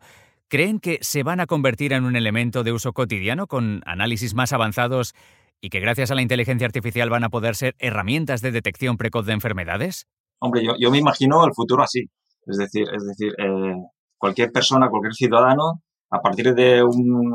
¿Creen 0.48 0.80
que 0.80 0.98
se 1.02 1.22
van 1.22 1.40
a 1.40 1.46
convertir 1.46 1.94
en 1.94 2.04
un 2.04 2.16
elemento 2.16 2.64
de 2.64 2.72
uso 2.72 2.94
cotidiano 2.94 3.46
con 3.46 3.84
análisis 3.86 4.34
más 4.34 4.52
avanzados 4.52 5.14
y 5.62 5.70
que 5.70 5.80
gracias 5.80 6.10
a 6.10 6.16
la 6.16 6.24
inteligencia 6.24 6.66
artificial 6.66 7.12
van 7.12 7.24
a 7.24 7.30
poder 7.30 7.54
ser 7.54 7.76
herramientas 7.78 8.42
de 8.42 8.52
detección 8.52 8.98
precoz 8.98 9.28
de 9.28 9.34
enfermedades? 9.34 10.08
Hombre, 10.40 10.64
yo, 10.64 10.90
me 10.90 10.98
imagino 10.98 11.46
el 11.46 11.54
futuro 11.54 11.84
así. 11.84 12.10
Es 12.48 12.58
decir, 12.58 12.88
es 12.92 13.06
decir 13.06 13.36
eh, 13.38 13.76
cualquier 14.18 14.52
persona, 14.52 14.90
cualquier 14.90 15.14
ciudadano, 15.14 15.84
a 16.10 16.20
partir 16.20 16.56
de 16.56 16.82
un 16.82 17.32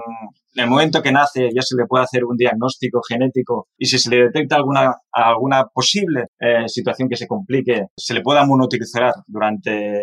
en 0.54 0.64
el 0.64 0.70
momento 0.70 1.02
que 1.02 1.12
nace 1.12 1.50
ya 1.54 1.62
se 1.62 1.76
le 1.76 1.86
puede 1.86 2.04
hacer 2.04 2.24
un 2.24 2.36
diagnóstico 2.36 3.00
genético 3.06 3.68
y 3.76 3.86
si 3.86 3.98
se 3.98 4.10
le 4.10 4.24
detecta 4.24 4.56
alguna, 4.56 4.94
alguna 5.12 5.64
posible 5.66 6.26
eh, 6.40 6.68
situación 6.68 7.08
que 7.08 7.16
se 7.16 7.26
complique, 7.26 7.86
se 7.96 8.14
le 8.14 8.22
pueda 8.22 8.44
monitorizar 8.44 9.12
durante 9.26 10.02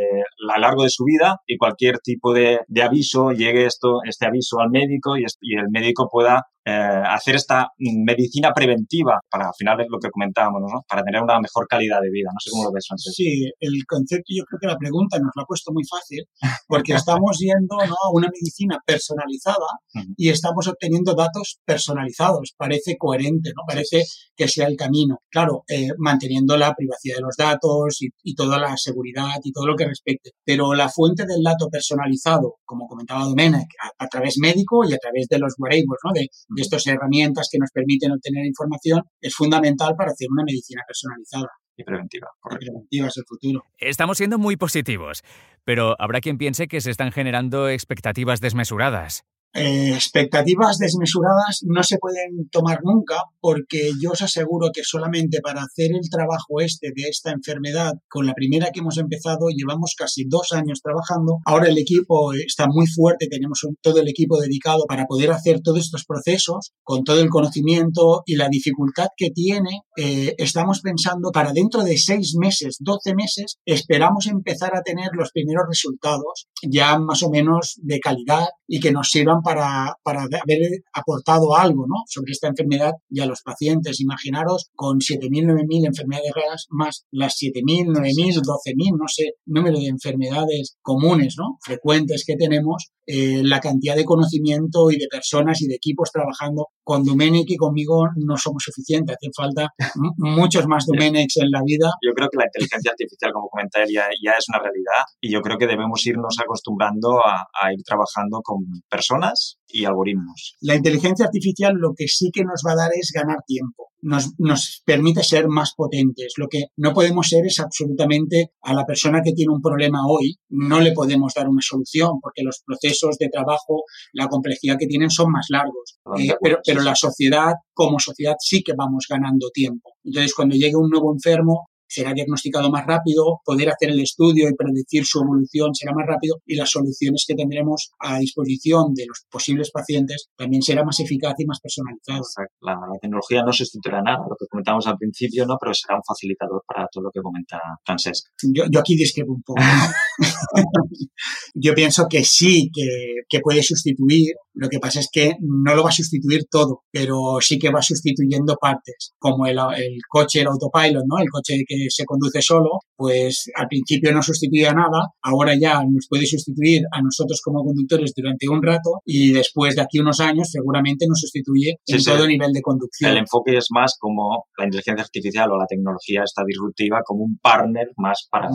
a 0.54 0.60
largo 0.60 0.84
de 0.84 0.90
su 0.90 1.04
vida 1.04 1.38
y 1.46 1.58
cualquier 1.58 2.00
tipo 2.00 2.34
de, 2.34 2.60
de 2.68 2.84
aviso, 2.84 3.32
llegue 3.32 3.66
esto, 3.66 4.00
este 4.08 4.26
aviso 4.26 4.60
al 4.60 4.70
médico 4.70 5.18
y, 5.18 5.26
y 5.42 5.58
el 5.58 5.70
médico 5.70 6.08
pueda 6.12 6.44
eh, 6.68 6.72
hacer 6.72 7.36
esta 7.36 7.70
medicina 7.78 8.52
preventiva 8.52 9.20
para 9.30 9.46
al 9.46 9.54
final 9.56 9.82
es 9.82 9.88
lo 9.88 10.00
que 10.00 10.10
comentábamos, 10.10 10.62
¿no? 10.62 10.82
para 10.90 11.04
tener 11.04 11.22
una 11.22 11.40
mejor 11.40 11.68
calidad 11.68 12.02
de 12.02 12.10
vida. 12.10 12.30
No 12.34 12.40
sé 12.40 12.50
cómo 12.50 12.64
lo 12.64 12.72
ves, 12.72 12.88
antes. 12.90 13.14
Sí, 13.14 13.52
el 13.60 13.86
concepto, 13.88 14.34
yo 14.36 14.44
creo 14.46 14.60
que 14.60 14.68
la 14.74 14.78
pregunta 14.78 15.20
nos 15.20 15.30
la 15.36 15.44
ha 15.44 15.46
puesto 15.46 15.72
muy 15.72 15.84
fácil 15.86 16.26
porque 16.68 16.94
estamos 16.94 17.38
yendo 17.38 17.78
¿no? 17.86 17.94
a 17.94 18.10
una 18.12 18.30
medicina 18.34 18.80
personalizada 18.84 19.78
y 20.18 20.30
estamos 20.36 20.68
obteniendo 20.68 21.16
datos 21.16 21.60
personalizados. 21.66 22.54
Parece 22.58 22.98
coherente, 22.98 23.52
¿no? 23.56 23.64
Parece 23.68 24.04
que 24.36 24.48
sea 24.48 24.68
el 24.68 24.76
camino. 24.76 25.20
Claro, 25.30 25.64
eh, 25.68 25.90
manteniendo 25.98 26.58
la 26.58 26.74
privacidad 26.74 27.18
de 27.18 27.22
los 27.22 27.36
datos 27.38 27.98
y, 28.02 28.36
toda 28.36 28.60
la 28.60 28.76
seguridad 28.76 29.40
y 29.44 29.52
todo 29.52 29.66
lo 29.66 29.76
que 29.76 29.88
respecte. 29.88 30.32
Pero 30.44 30.74
la 30.74 30.90
fuente 30.90 31.26
del 31.26 31.42
dato 31.42 31.70
personalizado, 31.70 32.58
como 32.66 32.88
comentaba 32.88 33.24
Domenech, 33.24 33.70
a, 33.98 34.08
través 34.08 34.38
médico 34.40 34.84
y 34.84 34.94
a 34.94 34.98
través 34.98 35.28
de 35.30 35.40
los 35.40 35.56
wearables, 35.58 36.00
¿no? 36.04 36.12
De, 36.14 36.28
de 36.50 36.62
estas 36.62 36.86
herramientas 36.88 37.48
que 37.50 37.58
nos 37.58 37.72
permiten 37.72 38.12
obtener 38.12 38.46
información 38.46 39.04
es 39.22 39.34
fundamental 39.34 39.96
para 39.98 40.12
hacer 40.12 40.28
una 40.30 40.44
medicina 40.44 40.82
personalizada. 40.86 41.50
Y 41.78 41.84
preventiva, 41.84 42.30
correcto. 42.40 42.68
preventiva 42.72 43.08
es 43.08 43.18
el 43.18 43.26
futuro. 43.28 43.66
Estamos 43.78 44.18
siendo 44.18 44.38
muy 44.38 44.56
positivos, 44.56 45.24
pero 45.66 45.96
habrá 46.00 46.22
quien 46.22 46.38
piense 46.38 46.68
que 46.68 46.80
se 46.80 46.90
están 46.90 47.12
generando 47.12 47.68
expectativas 47.68 48.40
desmesuradas. 48.40 49.26
Eh, 49.56 49.94
expectativas 49.94 50.78
desmesuradas 50.78 51.62
no 51.64 51.82
se 51.82 51.98
pueden 51.98 52.50
tomar 52.52 52.82
nunca 52.84 53.16
porque 53.40 53.92
yo 54.02 54.12
os 54.12 54.22
aseguro 54.22 54.70
que 54.74 54.82
solamente 54.84 55.40
para 55.42 55.62
hacer 55.62 55.92
el 55.94 56.10
trabajo 56.10 56.60
este 56.60 56.92
de 56.94 57.08
esta 57.08 57.32
enfermedad, 57.32 57.94
con 58.10 58.26
la 58.26 58.34
primera 58.34 58.72
que 58.72 58.82
hemos 58.82 58.98
empezado, 58.98 59.48
llevamos 59.56 59.96
casi 59.98 60.26
dos 60.28 60.52
años 60.52 60.82
trabajando. 60.82 61.38
Ahora 61.46 61.70
el 61.70 61.78
equipo 61.78 62.34
está 62.34 62.68
muy 62.68 62.86
fuerte, 62.88 63.28
tenemos 63.30 63.62
todo 63.82 64.02
el 64.02 64.10
equipo 64.10 64.40
dedicado 64.40 64.84
para 64.90 65.06
poder 65.06 65.32
hacer 65.32 65.62
todos 65.62 65.80
estos 65.80 66.04
procesos 66.06 66.74
con 66.84 67.06
todo 67.06 67.22
el 67.22 67.30
conocimiento 67.30 68.24
y 68.26 68.36
la 68.36 68.50
dificultad 68.50 69.08
que 69.16 69.30
tiene. 69.30 69.84
Eh, 69.96 70.36
estamos 70.38 70.82
pensando 70.82 71.32
para 71.32 71.54
dentro 71.54 71.84
de 71.84 71.98
seis 71.98 72.36
meses, 72.38 72.78
doce 72.82 73.16
meses, 73.16 73.58
esperamos 73.66 74.28
empezar 74.28 74.76
a 74.76 74.82
tener 74.82 75.12
los 75.14 75.32
primeros 75.32 75.64
resultados 75.70 76.48
ya 76.62 77.00
más 77.00 77.24
o 77.24 77.30
menos 77.30 77.80
de 77.82 78.00
calidad 78.00 78.48
y 78.68 78.80
que 78.80 78.92
nos 78.92 79.12
sirvan 79.12 79.42
para, 79.46 79.94
para 80.04 80.24
haber 80.24 80.82
aportado 80.92 81.56
algo 81.56 81.86
¿no? 81.88 82.04
sobre 82.08 82.32
esta 82.32 82.48
enfermedad 82.48 82.94
y 83.10 83.22
a 83.22 83.28
los 83.28 83.42
pacientes. 83.44 84.02
Imaginaros 84.02 84.72
con 84.76 84.98
7.000, 84.98 85.30
9.000 85.30 85.86
enfermedades 85.86 86.32
raras 86.34 86.66
más 86.70 87.06
las 87.12 87.36
7.000, 87.36 87.94
9.000, 87.94 88.42
12.000, 88.42 88.98
no 88.98 89.08
sé, 89.08 89.34
número 89.46 89.78
de 89.78 89.88
enfermedades 89.88 90.78
comunes, 90.82 91.36
¿no? 91.38 91.58
frecuentes 91.62 92.24
que 92.26 92.36
tenemos, 92.36 92.92
eh, 93.06 93.44
la 93.44 93.60
cantidad 93.60 93.96
de 93.96 94.04
conocimiento 94.04 94.90
y 94.90 94.98
de 94.98 95.08
personas 95.08 95.62
y 95.62 95.68
de 95.68 95.76
equipos 95.76 96.12
trabajando 96.12 96.70
con 96.84 97.04
Domenech 97.04 97.50
y 97.52 97.56
conmigo 97.56 98.08
no 98.16 98.36
somos 98.38 98.64
suficientes. 98.64 99.16
Hacen 99.16 99.32
falta 99.32 99.70
muchos 100.18 100.66
más 100.68 100.86
Domenechs 100.88 101.38
en 101.38 101.52
la 101.52 101.62
vida. 101.64 101.92
Yo 102.02 102.14
creo 102.16 102.30
que 102.30 102.38
la 102.38 102.46
inteligencia 102.46 102.92
artificial, 102.92 103.32
como 103.32 103.48
comenta 103.50 103.84
él, 103.84 103.90
ya, 103.94 104.08
es 104.10 104.46
una 104.50 104.60
realidad 104.60 105.06
y 105.22 105.32
yo 105.32 105.42
creo 105.42 105.58
que 105.60 105.68
debemos 105.68 106.04
irnos 106.08 106.36
acostumbrando 106.42 107.20
a 107.22 107.72
ir 107.72 107.84
trabajando 107.86 108.42
con 108.42 108.66
personas 108.90 109.35
y 109.68 109.86
algoritmos. 109.86 110.56
La 110.62 110.76
inteligencia 110.76 111.26
artificial 111.26 111.74
lo 111.76 111.94
que 111.96 112.08
sí 112.08 112.30
que 112.32 112.44
nos 112.44 112.62
va 112.66 112.74
a 112.74 112.76
dar 112.76 112.92
es 112.94 113.12
ganar 113.14 113.40
tiempo. 113.46 113.90
Nos, 114.02 114.34
nos, 114.38 114.84
permite 114.86 115.24
ser 115.24 115.48
más 115.48 115.74
potentes. 115.76 116.34
Lo 116.38 116.48
que 116.48 116.66
no 116.78 116.94
podemos 116.94 117.28
ser 117.28 117.46
es 117.46 117.60
absolutamente 117.60 118.52
a 118.62 118.74
la 118.74 118.86
persona 118.86 119.22
que 119.24 119.34
tiene 119.34 119.54
un 119.54 119.62
problema 119.62 120.06
hoy, 120.08 120.36
no 120.50 120.80
le 120.80 120.92
podemos 120.92 121.34
dar 121.34 121.50
una 121.50 121.62
solución 121.62 122.20
porque 122.22 122.44
los 122.44 122.62
procesos 122.64 123.18
de 123.18 123.30
trabajo, 123.30 123.84
la 124.14 124.28
complejidad 124.28 124.78
que 124.78 124.86
tienen 124.86 125.10
son 125.10 125.32
más 125.32 125.48
largos. 125.50 125.98
Eh, 126.20 126.36
pero, 126.40 126.60
pero 126.64 126.84
la 126.84 126.96
sociedad, 126.96 127.54
como 127.74 128.00
sociedad, 128.00 128.36
sí 128.40 128.62
que 128.64 128.74
vamos 128.78 129.08
ganando 129.10 129.50
tiempo. 129.52 129.94
Entonces, 130.04 130.36
cuando 130.36 130.56
llegue 130.56 130.76
un 130.76 130.90
nuevo 130.90 131.12
enfermo, 131.12 131.70
será 131.88 132.14
diagnosticado 132.14 132.70
más 132.70 132.86
rápido, 132.86 133.42
poder 133.44 133.70
hacer 133.70 133.90
el 133.90 134.00
estudio 134.00 134.50
y 134.50 134.56
predecir 134.56 135.06
su 135.06 135.22
evolución 135.22 135.74
será 135.74 135.94
más 135.94 136.06
rápido 136.08 136.38
y 136.46 136.56
las 136.56 136.70
soluciones 136.70 137.26
que 137.28 137.36
tendremos 137.36 137.92
a 138.00 138.20
disposición 138.20 138.94
de 138.94 139.06
los 139.08 139.26
posibles 139.30 139.72
pacientes 139.72 140.30
también 140.36 140.62
será 140.62 140.84
más 140.84 141.00
eficaz 141.00 141.36
y 141.40 141.46
más 141.46 141.60
personalizada. 141.60 142.22
La, 142.62 142.76
tecnología 143.02 143.44
no 143.44 143.52
sustituirá 143.52 144.02
nada, 144.02 144.26
lo 144.30 144.36
que 144.36 144.48
comentamos 144.50 144.88
al 144.88 144.98
principio, 144.98 145.46
¿no? 145.46 145.58
pero 145.60 145.74
será 145.74 145.96
un 145.96 146.04
facilitador 146.08 146.64
para 146.68 146.88
todo 146.92 147.06
lo 147.06 147.12
que 147.12 147.22
comenta 147.22 147.60
Francesc. 147.86 148.28
Yo, 148.54 148.64
yo 148.70 148.80
aquí 148.80 148.96
discrepo 148.96 149.34
un 149.34 149.44
poco. 149.44 149.62
yo 151.54 151.74
pienso 151.74 152.08
que 152.10 152.24
sí, 152.24 152.70
que, 152.74 153.24
que 153.30 153.40
puede 153.40 153.64
sustituir, 153.64 154.36
lo 154.56 154.70
que 154.70 154.80
pasa 154.80 155.00
es 155.00 155.10
que 155.12 155.34
no 155.42 155.76
lo 155.76 155.84
va 155.84 155.90
a 155.90 155.94
sustituir 155.94 156.46
todo, 156.50 156.84
pero 156.92 157.38
sí 157.42 157.60
que 157.60 157.70
va 157.70 157.82
sustituyendo 157.82 158.56
partes, 158.60 159.14
como 159.20 159.46
el, 159.46 159.58
el 159.78 159.98
coche, 160.10 160.42
el 160.42 160.48
autopilot, 160.48 161.04
¿no? 161.08 161.20
El 161.20 161.30
coche 161.30 161.64
que 161.68 161.88
se 161.90 162.06
conduce 162.06 162.42
solo, 162.42 162.80
pues 162.96 163.52
al 163.56 163.68
principio 163.68 164.14
no 164.14 164.22
sustituía 164.22 164.74
nada, 164.74 165.12
ahora 165.22 165.54
ya 165.60 165.82
nos 165.84 166.08
puede 166.10 166.26
sustituir 166.26 166.84
a 166.92 167.02
nosotros 167.02 167.42
como 167.44 167.64
conductores 167.64 168.14
durante 168.16 168.48
un 168.48 168.64
rato 168.64 169.02
y 169.06 169.34
después 169.34 169.76
de 169.76 169.82
aquí 169.82 170.00
unos 170.00 170.20
años 170.20 170.50
seguramente 170.50 171.06
nos 171.08 171.20
sustituye 171.20 171.76
en 171.86 172.04
todo 172.04 172.28
nivel 172.28 172.54
de 172.54 172.62
conducción. 172.62 173.12
El 173.12 173.18
enfoque 173.18 173.58
es 173.58 173.68
más 173.72 173.96
como 174.00 174.46
la 174.58 174.66
inteligencia 174.66 175.04
artificial 175.04 175.52
o 175.52 175.58
la 175.58 175.68
tecnología 175.68 176.22
está 176.24 176.44
disruptiva 176.46 177.02
como 177.06 177.24
un 177.24 177.38
partner 177.42 177.88
más 177.98 178.28
para, 178.30 178.48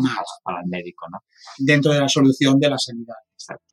para 0.43 0.61
el 0.63 0.69
médico, 0.69 1.07
¿no? 1.13 1.19
Dentro 1.59 1.93
de 1.93 2.01
la 2.01 2.09
solución 2.09 2.59
de 2.59 2.71
la 2.71 2.79
sanidad. 2.79 3.17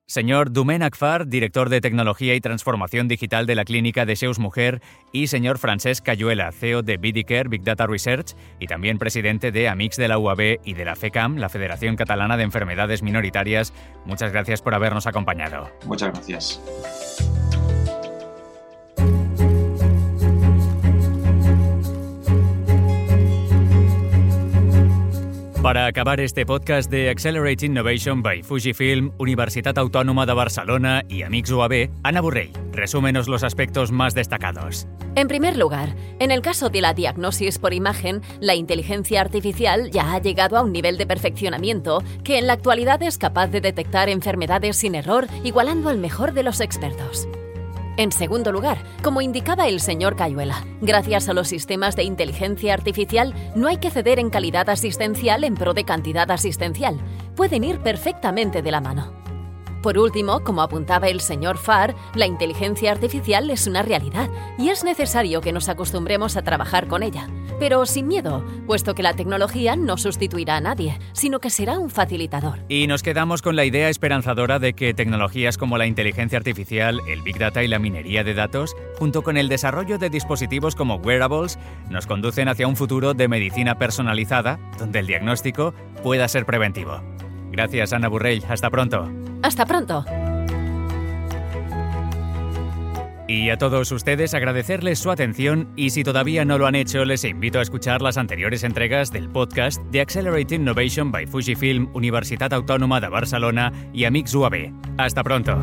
Señor 0.05 0.53
Dumen 0.53 0.83
Akfar, 0.83 1.27
director 1.27 1.69
de 1.69 1.81
Tecnología 1.81 2.33
y 2.33 2.41
Transformación 2.41 3.07
Digital 3.07 3.45
de 3.45 3.55
la 3.55 3.65
Clínica 3.65 4.05
de 4.05 4.15
Seus 4.15 4.39
Mujer, 4.39 4.81
y 5.11 5.27
señor 5.27 5.57
Francesc 5.57 6.05
Cayuela, 6.05 6.51
CEO 6.51 6.81
de 6.81 6.97
BDCare 6.97 7.49
Big 7.49 7.63
Data 7.63 7.87
Research 7.87 8.35
y 8.59 8.67
también 8.67 8.99
presidente 8.99 9.51
de 9.51 9.67
AMIX 9.67 9.97
de 9.97 10.07
la 10.07 10.17
UAB 10.17 10.59
y 10.63 10.73
de 10.73 10.85
la 10.85 10.95
FECAM, 10.95 11.37
la 11.37 11.49
Federación 11.49 11.97
Catalana 11.97 12.37
de 12.37 12.43
Enfermedades 12.43 13.03
Minoritarias. 13.03 13.73
Muchas 14.05 14.31
gracias 14.31 14.61
por 14.61 14.73
habernos 14.73 15.07
acompañado. 15.07 15.69
Muchas 15.85 16.13
gracias. 16.13 16.61
Para 25.61 25.87
acabar 25.87 26.19
este 26.19 26.45
podcast 26.45 26.89
de 26.91 27.09
Accelerate 27.09 27.65
Innovation 27.65 28.21
by 28.21 28.43
Fujifilm, 28.43 29.11
Universitat 29.17 29.75
Autónoma 29.79 30.27
de 30.27 30.33
Barcelona 30.33 31.03
y 31.09 31.23
Amix 31.23 31.49
UAB, 31.49 31.89
Ana 32.03 32.21
Burrell, 32.21 32.53
resúmenos 32.71 33.27
los 33.27 33.43
aspectos 33.43 33.91
más 33.91 34.13
destacados. 34.13 34.87
En 35.15 35.27
primer 35.27 35.57
lugar, 35.57 35.95
en 36.19 36.29
el 36.29 36.43
caso 36.43 36.69
de 36.69 36.81
la 36.81 36.93
diagnosis 36.93 37.57
por 37.57 37.73
imagen, 37.73 38.21
la 38.39 38.53
inteligencia 38.53 39.19
artificial 39.19 39.89
ya 39.89 40.13
ha 40.13 40.21
llegado 40.21 40.57
a 40.57 40.61
un 40.61 40.71
nivel 40.71 40.95
de 40.95 41.07
perfeccionamiento 41.07 42.03
que 42.23 42.37
en 42.37 42.45
la 42.45 42.53
actualidad 42.53 43.01
es 43.01 43.17
capaz 43.17 43.47
de 43.47 43.59
detectar 43.59 44.09
enfermedades 44.09 44.77
sin 44.77 44.93
error, 44.93 45.25
igualando 45.43 45.89
al 45.89 45.97
mejor 45.97 46.33
de 46.33 46.43
los 46.43 46.61
expertos. 46.61 47.27
En 47.97 48.11
segundo 48.11 48.51
lugar, 48.51 48.77
como 49.01 49.21
indicaba 49.21 49.67
el 49.67 49.79
señor 49.79 50.15
Cayuela, 50.15 50.63
gracias 50.81 51.29
a 51.29 51.33
los 51.33 51.47
sistemas 51.47 51.95
de 51.95 52.03
inteligencia 52.03 52.75
artificial 52.75 53.33
no 53.55 53.67
hay 53.67 53.77
que 53.77 53.89
ceder 53.89 54.19
en 54.19 54.29
calidad 54.29 54.69
asistencial 54.69 55.43
en 55.43 55.55
pro 55.55 55.73
de 55.73 55.83
cantidad 55.83 56.29
asistencial. 56.29 56.99
Pueden 57.35 57.63
ir 57.63 57.79
perfectamente 57.79 58.61
de 58.61 58.69
la 58.69 58.81
mano. 58.81 59.11
Por 59.81 59.97
último, 59.97 60.43
como 60.43 60.61
apuntaba 60.61 61.07
el 61.07 61.21
señor 61.21 61.57
Farr, 61.57 61.95
la 62.13 62.27
inteligencia 62.27 62.91
artificial 62.91 63.49
es 63.49 63.65
una 63.65 63.81
realidad 63.81 64.29
y 64.59 64.69
es 64.69 64.83
necesario 64.83 65.41
que 65.41 65.51
nos 65.51 65.67
acostumbremos 65.67 66.37
a 66.37 66.43
trabajar 66.43 66.87
con 66.87 67.01
ella, 67.01 67.27
pero 67.59 67.85
sin 67.85 68.07
miedo, 68.07 68.43
puesto 68.65 68.95
que 68.95 69.03
la 69.03 69.13
tecnología 69.13 69.75
no 69.75 69.97
sustituirá 69.97 70.57
a 70.57 70.61
nadie, 70.61 70.99
sino 71.13 71.39
que 71.39 71.49
será 71.49 71.79
un 71.79 71.89
facilitador. 71.89 72.59
Y 72.69 72.87
nos 72.87 73.03
quedamos 73.03 73.41
con 73.41 73.55
la 73.55 73.65
idea 73.65 73.89
esperanzadora 73.89 74.59
de 74.59 74.73
que 74.73 74.93
tecnologías 74.93 75.57
como 75.57 75.77
la 75.77 75.85
inteligencia 75.85 76.37
artificial, 76.37 77.01
el 77.07 77.21
Big 77.21 77.37
Data 77.37 77.63
y 77.63 77.67
la 77.67 77.79
minería 77.79 78.23
de 78.23 78.33
datos, 78.33 78.75
junto 78.97 79.21
con 79.21 79.37
el 79.37 79.49
desarrollo 79.49 79.97
de 79.97 80.09
dispositivos 80.09 80.75
como 80.75 80.95
wearables, 80.95 81.59
nos 81.89 82.07
conducen 82.07 82.47
hacia 82.47 82.67
un 82.67 82.75
futuro 82.75 83.13
de 83.13 83.27
medicina 83.27 83.77
personalizada, 83.77 84.59
donde 84.77 84.99
el 84.99 85.07
diagnóstico 85.07 85.73
pueda 86.03 86.27
ser 86.27 86.45
preventivo. 86.45 87.01
Gracias, 87.51 87.93
Ana 87.93 88.07
Burrell. 88.07 88.43
Hasta 88.47 88.69
pronto. 88.69 89.09
Hasta 89.41 89.65
pronto. 89.65 90.05
Y 93.27 93.49
a 93.49 93.57
todos 93.57 93.91
ustedes 93.91 94.33
agradecerles 94.33 94.99
su 94.99 95.11
atención 95.11 95.73
y 95.75 95.89
si 95.89 96.03
todavía 96.03 96.45
no 96.45 96.57
lo 96.57 96.65
han 96.65 96.75
hecho 96.75 97.03
les 97.03 97.25
invito 97.25 97.59
a 97.59 97.61
escuchar 97.61 98.01
las 98.01 98.17
anteriores 98.17 98.63
entregas 98.63 99.11
del 99.11 99.29
podcast 99.29 99.81
de 99.91 99.99
Accelerate 100.01 100.55
Innovation 100.55 101.11
by 101.11 101.27
Fujifilm, 101.27 101.89
Universitat 101.93 102.53
Autónoma 102.53 103.01
de 103.01 103.09
Barcelona 103.09 103.73
y 103.93 104.05
Amix 104.05 104.33
UAB. 104.33 104.71
Hasta 104.97 105.23
pronto. 105.23 105.61